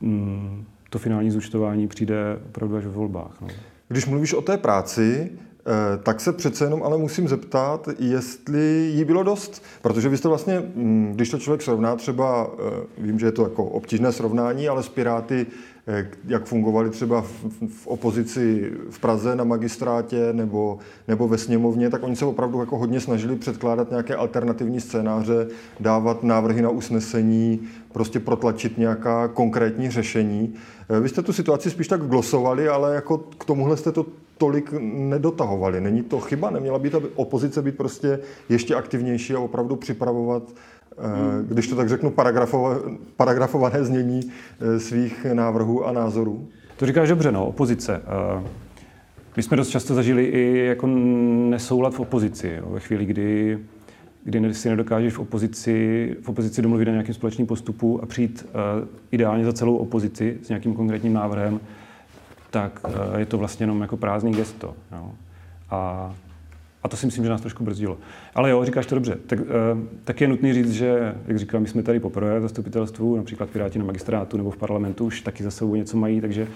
mm, 0.00 0.64
to 0.90 0.98
finální 0.98 1.30
zúčtování 1.30 1.88
přijde 1.88 2.38
opravdu 2.48 2.76
až 2.76 2.84
v 2.84 2.92
volbách. 2.92 3.40
No. 3.40 3.48
Když 3.88 4.06
mluvíš 4.06 4.34
o 4.34 4.42
té 4.42 4.56
práci, 4.56 5.30
Eh, 5.68 5.98
tak 6.02 6.20
se 6.20 6.32
přece 6.32 6.64
jenom 6.64 6.82
ale 6.82 6.98
musím 6.98 7.28
zeptat, 7.28 7.88
jestli 7.98 8.90
jí 8.94 9.04
bylo 9.04 9.22
dost. 9.22 9.62
Protože 9.82 10.08
vy 10.08 10.16
jste 10.16 10.28
vlastně, 10.28 10.62
mm, 10.74 11.12
když 11.14 11.30
to 11.30 11.38
člověk 11.38 11.62
srovná 11.62 11.96
třeba, 11.96 12.50
eh, 12.58 12.86
vím, 12.98 13.18
že 13.18 13.26
je 13.26 13.32
to 13.32 13.42
jako 13.42 13.64
obtížné 13.64 14.12
srovnání, 14.12 14.68
ale 14.68 14.82
s 14.82 14.88
Piráty, 14.88 15.46
jak 16.24 16.44
fungovali 16.44 16.90
třeba 16.90 17.22
v, 17.22 17.44
v 17.68 17.86
opozici 17.86 18.72
v 18.90 18.98
Praze 18.98 19.36
na 19.36 19.44
magistrátě 19.44 20.32
nebo, 20.32 20.78
nebo 21.08 21.28
ve 21.28 21.38
sněmovně, 21.38 21.90
tak 21.90 22.02
oni 22.02 22.16
se 22.16 22.24
opravdu 22.24 22.60
jako 22.60 22.78
hodně 22.78 23.00
snažili 23.00 23.36
předkládat 23.36 23.90
nějaké 23.90 24.16
alternativní 24.16 24.80
scénáře, 24.80 25.48
dávat 25.80 26.22
návrhy 26.22 26.62
na 26.62 26.70
usnesení, 26.70 27.60
prostě 27.92 28.20
protlačit 28.20 28.78
nějaká 28.78 29.28
konkrétní 29.28 29.90
řešení. 29.90 30.54
Vy 31.00 31.08
jste 31.08 31.22
tu 31.22 31.32
situaci 31.32 31.70
spíš 31.70 31.88
tak 31.88 32.06
glosovali, 32.06 32.68
ale 32.68 32.94
jako 32.94 33.18
k 33.18 33.44
tomuhle 33.44 33.76
jste 33.76 33.92
to 33.92 34.06
tolik 34.38 34.74
nedotahovali. 34.82 35.80
Není 35.80 36.02
to 36.02 36.20
chyba? 36.20 36.50
Neměla 36.50 36.78
by 36.78 36.90
ta 36.90 37.00
opozice 37.14 37.62
být 37.62 37.76
prostě 37.76 38.18
ještě 38.48 38.74
aktivnější 38.74 39.34
a 39.34 39.40
opravdu 39.40 39.76
připravovat. 39.76 40.42
Když 41.48 41.68
to 41.68 41.76
tak 41.76 41.88
řeknu, 41.88 42.14
paragrafované 43.16 43.84
znění 43.84 44.20
eh, 44.60 44.80
svých 44.80 45.26
návrhů 45.32 45.86
a 45.86 45.92
názorů? 45.92 46.48
To 46.76 46.86
říkáš 46.86 47.08
dobře, 47.08 47.32
no, 47.32 47.46
opozice. 47.46 48.02
Eh, 48.40 48.44
my 49.36 49.42
jsme 49.42 49.56
dost 49.56 49.68
často 49.68 49.94
zažili 49.94 50.24
i 50.24 50.58
jako 50.58 50.86
nesoulad 50.86 51.94
v 51.94 52.00
opozici. 52.00 52.58
Jo, 52.58 52.70
ve 52.70 52.80
chvíli, 52.80 53.04
kdy, 53.04 53.58
kdy 54.24 54.54
si 54.54 54.68
nedokážeš 54.68 55.14
v 55.14 55.18
opozici, 55.18 56.16
v 56.22 56.28
opozici 56.28 56.62
domluvit 56.62 56.84
na 56.84 56.92
nějakým 56.92 57.14
společným 57.14 57.46
postupu 57.46 58.02
a 58.02 58.06
přijít 58.06 58.46
ideálně 59.10 59.44
za 59.44 59.52
celou 59.52 59.76
opozici 59.76 60.38
s 60.42 60.48
nějakým 60.48 60.74
konkrétním 60.74 61.12
návrhem, 61.12 61.60
tak 62.50 62.80
eh, 62.84 63.20
je 63.20 63.26
to 63.26 63.38
vlastně 63.38 63.62
jenom 63.62 63.80
jako 63.80 63.96
prázdný 63.96 64.32
gesto. 64.32 64.74
Jo. 64.92 65.12
A, 65.70 66.14
a 66.82 66.88
to 66.88 66.96
si 66.96 67.06
myslím, 67.06 67.24
že 67.24 67.30
nás 67.30 67.40
trošku 67.40 67.64
brzdilo. 67.64 67.98
Ale 68.34 68.50
jo, 68.50 68.64
říkáš 68.64 68.86
to 68.86 68.94
dobře. 68.94 69.18
Tak, 69.26 69.38
eh, 69.40 69.44
tak 70.04 70.20
je 70.20 70.28
nutný 70.28 70.52
říct, 70.52 70.72
že, 70.72 71.14
jak 71.26 71.38
říkám, 71.38 71.62
my 71.62 71.68
jsme 71.68 71.82
tady 71.82 72.00
poprvé 72.00 72.38
v 72.38 72.42
zastupitelstvu, 72.42 73.16
například 73.16 73.50
Piráti 73.50 73.78
na 73.78 73.84
magistrátu 73.84 74.36
nebo 74.36 74.50
v 74.50 74.56
parlamentu 74.56 75.04
už 75.04 75.20
taky 75.20 75.44
za 75.44 75.50
sebou 75.50 75.74
něco 75.74 75.96
mají, 75.96 76.20
takže 76.20 76.48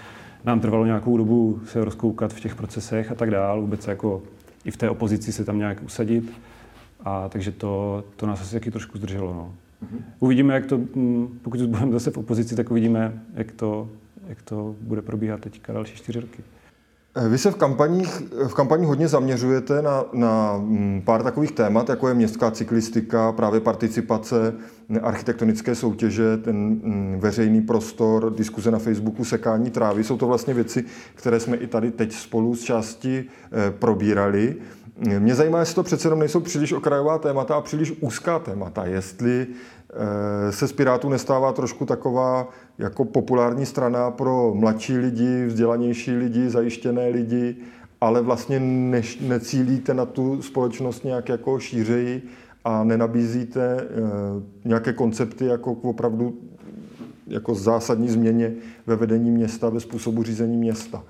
nám 0.45 0.61
trvalo 0.61 0.87
nějakou 0.87 1.17
dobu 1.17 1.61
se 1.67 1.85
rozkoukat 1.85 2.33
v 2.33 2.41
těch 2.41 2.55
procesech 2.55 3.11
a 3.11 3.15
tak 3.15 3.31
dál, 3.31 3.61
vůbec 3.61 3.87
jako 3.87 4.23
i 4.65 4.71
v 4.71 4.77
té 4.77 4.91
opozici 4.91 5.33
se 5.33 5.45
tam 5.45 5.59
nějak 5.59 5.83
usadit. 5.83 6.33
A 7.05 7.29
takže 7.29 7.53
to, 7.53 8.05
to 8.17 8.27
nás 8.27 8.41
asi 8.41 8.55
taky 8.55 8.71
trošku 8.71 8.99
zdrželo. 8.99 9.35
No. 9.35 9.55
Mm-hmm. 9.83 10.03
Uvidíme, 10.21 10.55
jak 10.55 10.67
to, 10.67 10.79
hm, 10.79 11.39
pokud 11.43 11.61
budeme 11.63 11.93
zase 11.93 12.11
v 12.11 12.19
opozici, 12.19 12.57
tak 12.57 12.71
uvidíme, 12.71 13.23
jak 13.35 13.53
to, 13.53 13.89
jak 14.29 14.43
to 14.43 14.75
bude 14.81 15.03
probíhat 15.03 15.41
teďka 15.41 15.73
další 15.73 15.97
čtyři 15.97 16.21
roky. 16.21 16.43
Eh, 17.15 17.29
vy 17.29 17.39
se 17.39 17.51
v 17.51 17.55
kampaních, 17.55 18.23
v 18.47 18.55
kampani 18.55 18.87
hodně 18.87 19.09
zaměřujete 19.09 19.83
na, 19.83 20.05
na 20.13 20.57
mm, 20.59 21.03
pár 21.05 21.23
takových 21.23 21.53
témat, 21.53 21.89
jako 21.89 22.09
je 22.09 22.15
městská 22.15 22.51
cyklistika, 22.51 23.33
právě 23.33 23.61
participace, 23.61 24.55
architektonické 25.03 25.75
soutěže, 25.75 26.37
ten 26.37 26.57
mm, 26.57 27.17
veřejný 27.21 27.61
prostor, 27.61 28.35
diskuze 28.35 28.71
na 28.71 28.79
Facebooku, 28.79 29.25
sekání 29.25 29.71
trávy. 29.71 30.05
Jsou 30.05 30.17
to 30.17 30.27
vlastně 30.27 30.55
věci, 30.55 30.85
které 31.15 31.41
jsme 31.41 31.57
i 31.57 31.67
tady 31.67 31.91
teď 31.91 32.13
spolu 32.13 32.57
z 32.57 32.63
části 32.63 33.25
eh, 33.25 33.71
probírali. 33.71 34.57
Mě 35.19 35.35
zajímá, 35.35 35.61
jestli 35.61 35.75
to 35.75 35.83
přece 35.83 36.07
jenom 36.07 36.19
nejsou 36.19 36.41
příliš 36.41 36.73
okrajová 36.73 37.19
témata 37.19 37.55
a 37.55 37.61
příliš 37.61 37.93
úzká 38.01 38.39
témata. 38.39 38.87
Jestli 38.87 39.47
se 40.51 40.69
z 40.69 40.73
Pirátů 40.73 41.09
nestává 41.09 41.53
trošku 41.53 41.87
taková 41.87 42.49
jako 42.79 43.05
populární 43.05 43.67
strana 43.67 44.11
pro 44.11 44.55
mladší 44.55 44.99
lidi, 44.99 45.47
vzdělanější 45.47 46.17
lidi, 46.17 46.51
zajištěné 46.51 47.09
lidi, 47.09 47.57
ale 48.01 48.23
vlastně 48.23 48.61
ne, 48.61 49.03
necílíte 49.21 49.95
na 49.95 50.07
tu 50.07 50.43
společnost 50.43 51.05
nějak 51.05 51.29
jako 51.29 51.59
šířeji 51.59 52.23
a 52.65 52.85
nenabízíte 52.85 53.81
e, 53.81 53.89
nějaké 54.65 54.93
koncepty 54.93 55.47
jako 55.47 55.75
k 55.75 55.85
opravdu 55.85 56.35
jako 57.27 57.55
zásadní 57.55 58.09
změně 58.09 58.53
ve 58.87 58.97
vedení 58.97 59.31
města, 59.31 59.69
ve 59.69 59.81
způsobu 59.81 60.23
řízení 60.23 60.57
města. 60.57 61.05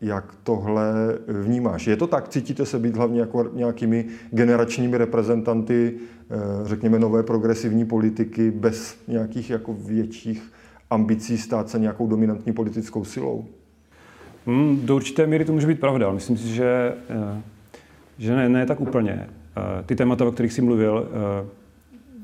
Jak 0.00 0.34
tohle 0.42 0.92
vnímáš? 1.26 1.86
Je 1.86 1.96
to 1.96 2.06
tak? 2.06 2.28
Cítíte 2.28 2.66
se 2.66 2.78
být 2.78 2.96
hlavně 2.96 3.20
jako 3.20 3.50
nějakými 3.52 4.04
generačními 4.30 4.98
reprezentanty, 4.98 5.94
e, 5.94 6.68
řekněme, 6.68 6.98
nové 6.98 7.22
progresivní 7.22 7.84
politiky 7.84 8.50
bez 8.50 8.96
nějakých 9.08 9.50
jako 9.50 9.74
větších 9.74 10.52
ambicí 10.90 11.38
stát 11.38 11.68
se 11.68 11.78
nějakou 11.78 12.06
dominantní 12.06 12.52
politickou 12.52 13.04
silou? 13.04 13.44
Hmm, 14.46 14.80
do 14.84 14.96
určité 14.96 15.26
míry 15.26 15.44
to 15.44 15.52
může 15.52 15.66
být 15.66 15.80
pravda. 15.80 16.12
Myslím 16.12 16.36
si, 16.36 16.48
že, 16.48 16.94
eh, 17.10 17.42
že 18.18 18.36
ne, 18.36 18.48
ne 18.48 18.66
tak 18.66 18.80
úplně. 18.80 19.26
Eh, 19.56 19.82
ty 19.82 19.96
témata, 19.96 20.24
o 20.24 20.32
kterých 20.32 20.52
jsi 20.52 20.62
mluvil, 20.62 21.08
eh, 21.08 21.46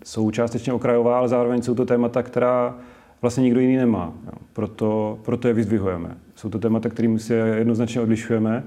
jsou 0.04 0.30
částečně 0.30 0.72
okrajová, 0.72 1.18
ale 1.18 1.28
zároveň 1.28 1.62
jsou 1.62 1.74
to 1.74 1.84
témata, 1.84 2.22
která 2.22 2.74
vlastně 3.22 3.42
nikdo 3.42 3.60
jiný 3.60 3.76
nemá. 3.76 4.12
Proto, 4.52 5.18
proto 5.24 5.48
je 5.48 5.54
vyzdvihujeme. 5.54 6.16
Jsou 6.44 6.50
to 6.50 6.58
témata, 6.58 6.88
kterým 6.88 7.18
se 7.18 7.34
jednoznačně 7.34 8.00
odlišujeme 8.00 8.64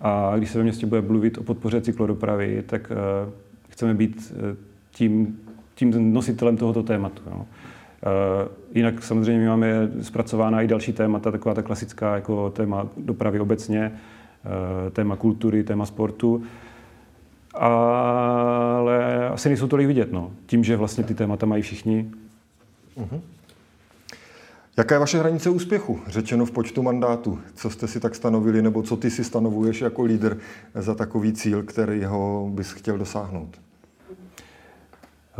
a 0.00 0.32
když 0.36 0.50
se 0.50 0.58
ve 0.58 0.64
městě 0.64 0.86
bude 0.86 1.00
mluvit 1.00 1.38
o 1.38 1.42
podpoře 1.42 1.80
cyklodopravy, 1.80 2.62
tak 2.66 2.92
chceme 3.68 3.94
být 3.94 4.34
tím, 4.90 5.38
tím 5.74 6.12
nositelem 6.12 6.56
tohoto 6.56 6.82
tématu. 6.82 7.22
Jo. 7.26 7.46
Eh, 7.46 8.48
jinak 8.74 9.02
samozřejmě 9.02 9.48
máme 9.48 9.90
zpracována 10.00 10.62
i 10.62 10.68
další 10.68 10.92
témata, 10.92 11.30
taková 11.30 11.54
ta 11.54 11.62
klasická 11.62 12.14
jako 12.14 12.50
téma 12.50 12.88
dopravy 12.96 13.40
obecně, 13.40 13.92
eh, 14.86 14.90
téma 14.90 15.16
kultury, 15.16 15.64
téma 15.64 15.86
sportu. 15.86 16.42
Ale 17.54 19.28
asi 19.28 19.48
nejsou 19.48 19.68
tolik 19.68 19.86
vidět, 19.86 20.12
no. 20.12 20.30
Tím, 20.46 20.64
že 20.64 20.76
vlastně 20.76 21.04
ty 21.04 21.14
témata 21.14 21.46
mají 21.46 21.62
všichni. 21.62 22.10
Uh-huh. 22.96 23.20
Jaká 24.76 24.94
je 24.94 24.98
vaše 24.98 25.18
hranice 25.18 25.50
úspěchu? 25.50 26.00
Řečeno 26.06 26.46
v 26.46 26.50
počtu 26.50 26.82
mandátů. 26.82 27.38
Co 27.54 27.70
jste 27.70 27.88
si 27.88 28.00
tak 28.00 28.14
stanovili, 28.14 28.62
nebo 28.62 28.82
co 28.82 28.96
ty 28.96 29.10
si 29.10 29.24
stanovuješ 29.24 29.80
jako 29.80 30.02
lídr 30.04 30.36
za 30.74 30.94
takový 30.94 31.32
cíl, 31.32 31.62
kterýho 31.62 32.50
bys 32.52 32.72
chtěl 32.72 32.98
dosáhnout? 32.98 33.60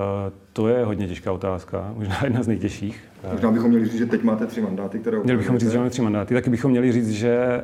Eh, 0.00 0.32
to 0.52 0.68
je 0.68 0.84
hodně 0.84 1.08
těžká 1.08 1.32
otázka, 1.32 1.92
možná 1.96 2.20
jedna 2.24 2.42
z 2.42 2.48
nejtěžších. 2.48 3.04
Možná 3.32 3.50
bychom 3.50 3.70
měli 3.70 3.84
říct, 3.84 3.98
že 3.98 4.06
teď 4.06 4.22
máte 4.22 4.46
tři 4.46 4.60
mandáty, 4.60 4.98
které 4.98 5.18
Měli 5.20 5.38
bychom 5.38 5.58
říct, 5.58 5.70
že 5.70 5.78
máme 5.78 5.90
tři 5.90 6.02
mandáty, 6.02 6.34
taky 6.34 6.50
bychom 6.50 6.70
měli 6.70 6.92
říct, 6.92 7.10
že 7.10 7.36
eh, 7.36 7.62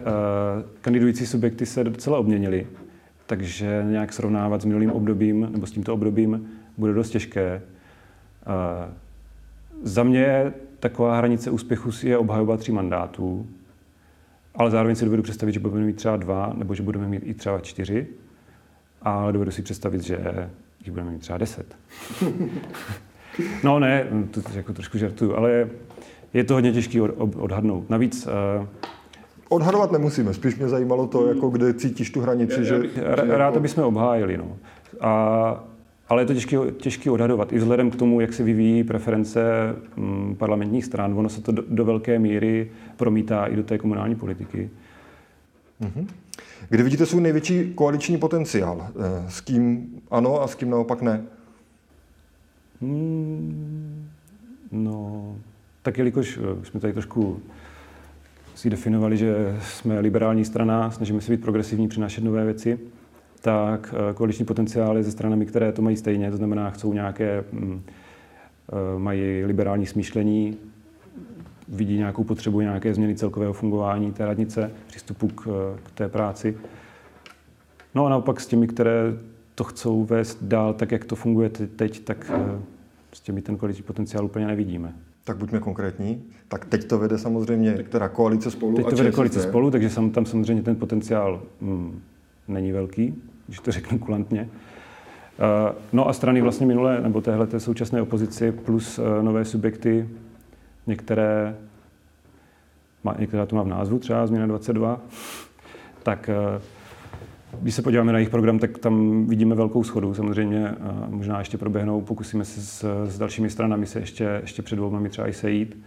kandidující 0.80 1.26
subjekty 1.26 1.66
se 1.66 1.84
docela 1.84 2.18
obměnili, 2.18 2.66
takže 3.26 3.84
nějak 3.88 4.12
srovnávat 4.12 4.62
s 4.62 4.64
minulým 4.64 4.90
obdobím 4.90 5.48
nebo 5.52 5.66
s 5.66 5.70
tímto 5.70 5.94
obdobím 5.94 6.48
bude 6.76 6.92
dost 6.92 7.10
těžké. 7.10 7.62
Eh, 8.46 8.92
za 9.82 10.02
mě 10.02 10.52
taková 10.80 11.18
hranice 11.18 11.50
úspěchu 11.50 11.90
je 12.02 12.18
obhajoba 12.18 12.56
tří 12.56 12.72
mandátů, 12.72 13.46
ale 14.54 14.70
zároveň 14.70 14.96
si 14.96 15.04
dovedu 15.04 15.22
představit, 15.22 15.52
že 15.52 15.60
budeme 15.60 15.86
mít 15.86 15.96
třeba 15.96 16.16
dva, 16.16 16.52
nebo 16.56 16.74
že 16.74 16.82
budeme 16.82 17.08
mít 17.08 17.22
i 17.24 17.34
třeba 17.34 17.60
čtyři, 17.60 18.06
ale 19.02 19.32
dovedu 19.32 19.50
si 19.50 19.62
představit, 19.62 20.02
že 20.02 20.18
jich 20.80 20.90
budeme 20.90 21.10
mít 21.10 21.18
třeba 21.18 21.38
deset. 21.38 21.76
no 23.64 23.78
ne, 23.78 24.06
to 24.30 24.40
jako 24.54 24.72
trošku 24.72 24.98
žartuju, 24.98 25.36
ale 25.36 25.68
je 26.34 26.44
to 26.44 26.54
hodně 26.54 26.72
těžké 26.72 27.02
odhadnout. 27.02 27.90
Navíc 27.90 28.26
uh, 28.60 28.66
Odhadovat 29.48 29.92
nemusíme, 29.92 30.34
spíš 30.34 30.56
mě 30.56 30.68
zajímalo 30.68 31.06
to, 31.06 31.28
jako 31.28 31.48
kde 31.48 31.74
cítíš 31.74 32.10
tu 32.10 32.20
hranici. 32.20 32.64
Že, 32.64 32.64
že 32.64 33.02
rád, 33.04 33.44
jako... 33.44 33.56
abychom 33.56 33.84
obhájili. 33.84 34.36
No. 34.36 34.56
A, 35.00 35.64
ale 36.08 36.22
je 36.22 36.26
to 36.26 36.34
těžké, 36.34 36.56
těžké 36.78 37.10
odhadovat. 37.10 37.52
I 37.52 37.58
vzhledem 37.58 37.90
k 37.90 37.96
tomu, 37.96 38.20
jak 38.20 38.32
se 38.32 38.42
vyvíjí 38.42 38.84
preference 38.84 39.40
mm, 39.96 40.36
parlamentních 40.38 40.84
stran, 40.84 41.18
ono 41.18 41.28
se 41.28 41.42
to 41.42 41.52
do, 41.52 41.62
do 41.68 41.84
velké 41.84 42.18
míry 42.18 42.70
promítá 42.96 43.46
i 43.46 43.56
do 43.56 43.62
té 43.62 43.78
komunální 43.78 44.14
politiky. 44.14 44.70
Mm-hmm. 45.80 46.06
Kde 46.68 46.82
vidíte 46.82 47.06
svůj 47.06 47.22
největší 47.22 47.72
koaliční 47.74 48.18
potenciál? 48.18 48.88
Eh, 48.88 49.30
s 49.30 49.40
kým 49.40 49.86
ano 50.10 50.42
a 50.42 50.48
s 50.48 50.54
kým 50.54 50.70
naopak 50.70 51.02
ne? 51.02 51.24
Hmm, 52.82 54.08
no, 54.72 55.36
tak 55.82 55.98
jelikož 55.98 56.38
eh, 56.38 56.64
jsme 56.64 56.80
tady 56.80 56.92
trošku 56.92 57.40
si 58.54 58.70
definovali, 58.70 59.16
že 59.16 59.56
jsme 59.62 60.00
liberální 60.00 60.44
strana, 60.44 60.90
snažíme 60.90 61.20
se 61.20 61.32
být 61.32 61.42
progresivní, 61.42 61.88
přinášet 61.88 62.24
nové 62.24 62.44
věci, 62.44 62.78
tak 63.40 63.94
eh, 64.10 64.14
koaliční 64.14 64.44
potenciál 64.44 64.96
je 64.96 65.02
ze 65.02 65.10
stranami, 65.10 65.46
které 65.46 65.72
to 65.72 65.82
mají 65.82 65.96
stejně, 65.96 66.30
to 66.30 66.36
znamená, 66.36 66.70
chcou 66.70 66.92
nějaké, 66.92 67.44
mm, 67.52 67.82
mají 68.98 69.44
liberální 69.44 69.86
smýšlení, 69.86 70.56
vidí 71.68 71.96
nějakou 71.96 72.24
potřebu 72.24 72.60
nějaké 72.60 72.94
změny 72.94 73.14
celkového 73.14 73.52
fungování 73.52 74.12
té 74.12 74.26
radnice, 74.26 74.70
přístupu 74.86 75.28
k, 75.28 75.44
k 75.82 75.90
té 75.90 76.08
práci. 76.08 76.56
No 77.94 78.06
a 78.06 78.08
naopak 78.08 78.40
s 78.40 78.46
těmi, 78.46 78.66
které 78.66 79.12
to 79.54 79.64
chcou 79.64 80.04
vést 80.04 80.38
dál 80.42 80.74
tak, 80.74 80.92
jak 80.92 81.04
to 81.04 81.16
funguje 81.16 81.48
teď, 81.48 82.00
tak 82.00 82.30
eh, 82.34 82.60
s 83.12 83.20
těmi 83.20 83.42
ten 83.42 83.56
koaliční 83.56 83.82
potenciál 83.82 84.24
úplně 84.24 84.46
nevidíme. 84.46 84.94
Tak 85.24 85.36
buďme 85.36 85.60
konkrétní. 85.60 86.22
Tak 86.48 86.64
teď 86.64 86.84
to 86.84 86.98
vede 86.98 87.18
samozřejmě 87.18 87.72
teda 87.72 88.08
koalice 88.08 88.50
spolu 88.50 88.76
Teď 88.76 88.90
to 88.90 88.96
vede 88.96 89.12
koalice 89.12 89.42
spolu, 89.42 89.70
takže 89.70 89.90
tam 90.12 90.26
samozřejmě 90.26 90.62
ten 90.62 90.76
potenciál 90.76 91.42
hm, 91.60 92.00
není 92.48 92.72
velký, 92.72 93.22
když 93.46 93.60
to 93.60 93.72
řeknu 93.72 93.98
kulantně. 93.98 94.48
No 95.92 96.08
a 96.08 96.12
strany 96.12 96.40
vlastně 96.40 96.66
minulé, 96.66 97.00
nebo 97.00 97.20
téhle 97.20 97.46
té 97.46 97.60
současné 97.60 98.02
opozici 98.02 98.52
plus 98.52 99.00
nové 99.22 99.44
subjekty, 99.44 100.08
některé, 100.86 101.56
některá 103.18 103.46
to 103.46 103.56
má 103.56 103.62
v 103.62 103.68
názvu, 103.68 103.98
třeba 103.98 104.26
Změna 104.26 104.46
22, 104.46 105.00
tak 106.02 106.30
když 107.60 107.74
se 107.74 107.82
podíváme 107.82 108.12
na 108.12 108.18
jejich 108.18 108.30
program, 108.30 108.58
tak 108.58 108.78
tam 108.78 109.26
vidíme 109.26 109.54
velkou 109.54 109.84
schodu. 109.84 110.14
Samozřejmě 110.14 110.74
možná 111.08 111.38
ještě 111.38 111.58
proběhnou, 111.58 112.00
pokusíme 112.00 112.44
se 112.44 112.60
s, 112.60 113.06
s 113.06 113.18
dalšími 113.18 113.50
stranami 113.50 113.86
se 113.86 113.98
ještě, 113.98 114.38
ještě 114.40 114.62
před 114.62 114.78
volbami 114.78 115.08
třeba 115.08 115.28
i 115.28 115.32
sejít 115.32 115.78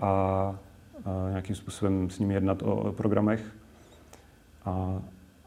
a, 0.00 0.06
a 0.06 0.56
nějakým 1.28 1.56
způsobem 1.56 2.10
s 2.10 2.18
nimi 2.18 2.34
jednat 2.34 2.62
o, 2.62 2.76
o 2.76 2.92
programech. 2.92 3.44
A, 4.64 5.02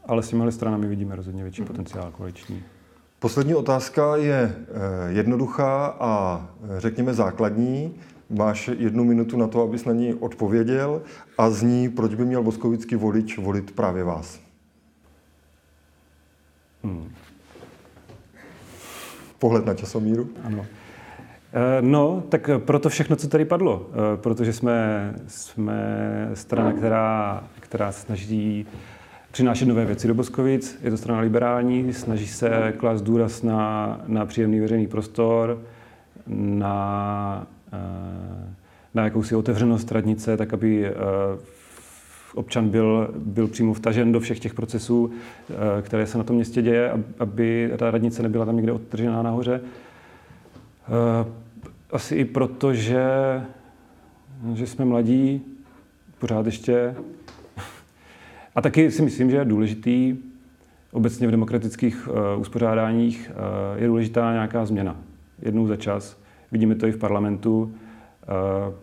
ale 0.06 0.22
s 0.22 0.28
těmihle 0.28 0.52
stranami 0.52 0.86
vidíme 0.86 1.16
rozhodně 1.16 1.42
větší 1.42 1.62
mm-hmm. 1.62 1.66
potenciál 1.66 2.12
koaliční. 2.16 2.62
Poslední 3.18 3.54
otázka 3.54 4.16
je 4.16 4.56
eh, 4.56 5.12
jednoduchá 5.12 5.86
a 5.86 6.44
eh, 6.64 6.80
řekněme 6.80 7.14
základní. 7.14 7.94
Máš 8.30 8.70
jednu 8.78 9.04
minutu 9.04 9.36
na 9.36 9.46
to, 9.46 9.62
abys 9.62 9.84
na 9.84 9.92
ní 9.92 10.14
odpověděl 10.14 11.02
a 11.38 11.50
zní, 11.50 11.88
proč 11.88 12.14
by 12.14 12.24
měl 12.24 12.42
boskovický 12.42 12.96
volič 12.96 13.38
volit 13.38 13.70
právě 13.70 14.04
vás. 14.04 14.40
Hmm. 16.84 17.12
Pohled 19.38 19.66
na 19.66 19.74
časomíru? 19.74 20.28
Ano. 20.44 20.66
Eh, 21.52 21.82
no, 21.82 22.22
tak 22.28 22.50
proto 22.58 22.88
všechno, 22.88 23.16
co 23.16 23.28
tady 23.28 23.44
padlo. 23.44 23.86
Eh, 23.90 24.16
protože 24.16 24.52
jsme, 24.52 25.14
jsme 25.26 26.30
strana, 26.34 26.72
která, 26.72 27.44
která 27.60 27.92
snaží 27.92 28.66
přinášet 29.36 29.66
nové 29.66 29.84
věci 29.84 30.08
do 30.08 30.14
Boskovic. 30.14 30.78
Je 30.82 30.90
to 30.90 30.96
strana 30.96 31.20
liberální, 31.20 31.92
snaží 31.92 32.26
se 32.26 32.74
klást 32.76 33.02
důraz 33.02 33.42
na, 33.42 34.00
na 34.06 34.26
příjemný 34.26 34.60
veřejný 34.60 34.86
prostor, 34.86 35.62
na, 36.26 37.46
eh, 37.72 38.54
na 38.94 39.04
jakousi 39.04 39.36
otevřenost 39.36 39.92
radnice, 39.92 40.36
tak 40.36 40.54
aby 40.54 40.92
občan 42.34 42.68
byl, 42.68 43.10
byl 43.16 43.48
přímo 43.48 43.74
vtažen 43.74 44.12
do 44.12 44.20
všech 44.20 44.40
těch 44.40 44.54
procesů, 44.54 45.10
eh, 45.50 45.82
které 45.82 46.06
se 46.06 46.18
na 46.18 46.24
tom 46.24 46.36
městě 46.36 46.62
děje, 46.62 46.92
aby 47.18 47.72
ta 47.76 47.90
radnice 47.90 48.22
nebyla 48.22 48.44
tam 48.44 48.56
někde 48.56 48.72
odtržená 48.72 49.22
nahoře. 49.22 49.60
Eh, 50.88 51.28
asi 51.90 52.14
i 52.14 52.24
proto, 52.24 52.74
že, 52.74 53.04
že 54.54 54.66
jsme 54.66 54.84
mladí, 54.84 55.42
pořád 56.18 56.46
ještě. 56.46 56.94
A 58.56 58.62
taky 58.62 58.90
si 58.90 59.02
myslím, 59.02 59.30
že 59.30 59.36
je 59.36 59.44
důležitý, 59.44 60.16
obecně 60.92 61.28
v 61.28 61.30
demokratických 61.30 62.08
uh, 62.08 62.40
uspořádáních 62.40 63.30
uh, 63.30 63.82
je 63.82 63.86
důležitá 63.86 64.32
nějaká 64.32 64.66
změna. 64.66 64.96
Jednou 65.42 65.66
za 65.66 65.76
čas. 65.76 66.18
Vidíme 66.52 66.74
to 66.74 66.86
i 66.86 66.92
v 66.92 66.98
parlamentu, 66.98 67.62
uh, 67.62 68.74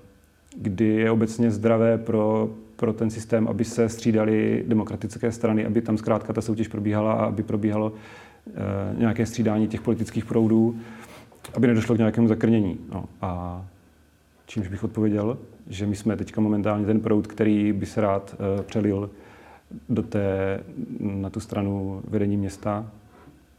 kdy 0.57 0.85
je 0.85 1.11
obecně 1.11 1.51
zdravé 1.51 1.97
pro, 1.97 2.49
pro 2.75 2.93
ten 2.93 3.09
systém, 3.09 3.47
aby 3.47 3.65
se 3.65 3.89
střídaly 3.89 4.63
demokratické 4.67 5.31
strany, 5.31 5.65
aby 5.65 5.81
tam 5.81 5.97
zkrátka 5.97 6.33
ta 6.33 6.41
soutěž 6.41 6.67
probíhala 6.67 7.13
a 7.13 7.25
aby 7.25 7.43
probíhalo 7.43 7.93
e, 7.93 8.99
nějaké 8.99 9.25
střídání 9.25 9.67
těch 9.67 9.81
politických 9.81 10.25
proudů, 10.25 10.75
aby 11.53 11.67
nedošlo 11.67 11.95
k 11.95 11.97
nějakému 11.97 12.27
zakrnění. 12.27 12.77
No, 12.93 13.05
a 13.21 13.63
čímž 14.45 14.67
bych 14.67 14.83
odpověděl, 14.83 15.37
že 15.69 15.85
my 15.85 15.95
jsme 15.95 16.17
teďka 16.17 16.41
momentálně 16.41 16.85
ten 16.85 16.99
proud, 16.99 17.27
který 17.27 17.73
by 17.73 17.85
se 17.85 18.01
rád 18.01 18.35
e, 18.59 18.63
přelil 18.63 19.09
do 19.89 20.03
té, 20.03 20.59
na 20.99 21.29
tu 21.29 21.39
stranu 21.39 22.01
vedení 22.07 22.37
města, 22.37 22.91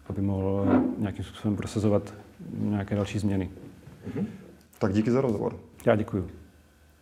aby 0.06 0.22
mohl 0.22 0.66
nějakým 0.98 1.24
způsobem 1.24 1.56
prosazovat 1.56 2.14
nějaké 2.58 2.94
další 2.96 3.18
změny. 3.18 3.50
Tak 4.78 4.92
díky 4.92 5.10
za 5.10 5.20
rozhovor. 5.20 5.56
Já 5.86 5.96
děkuji. 5.96 6.43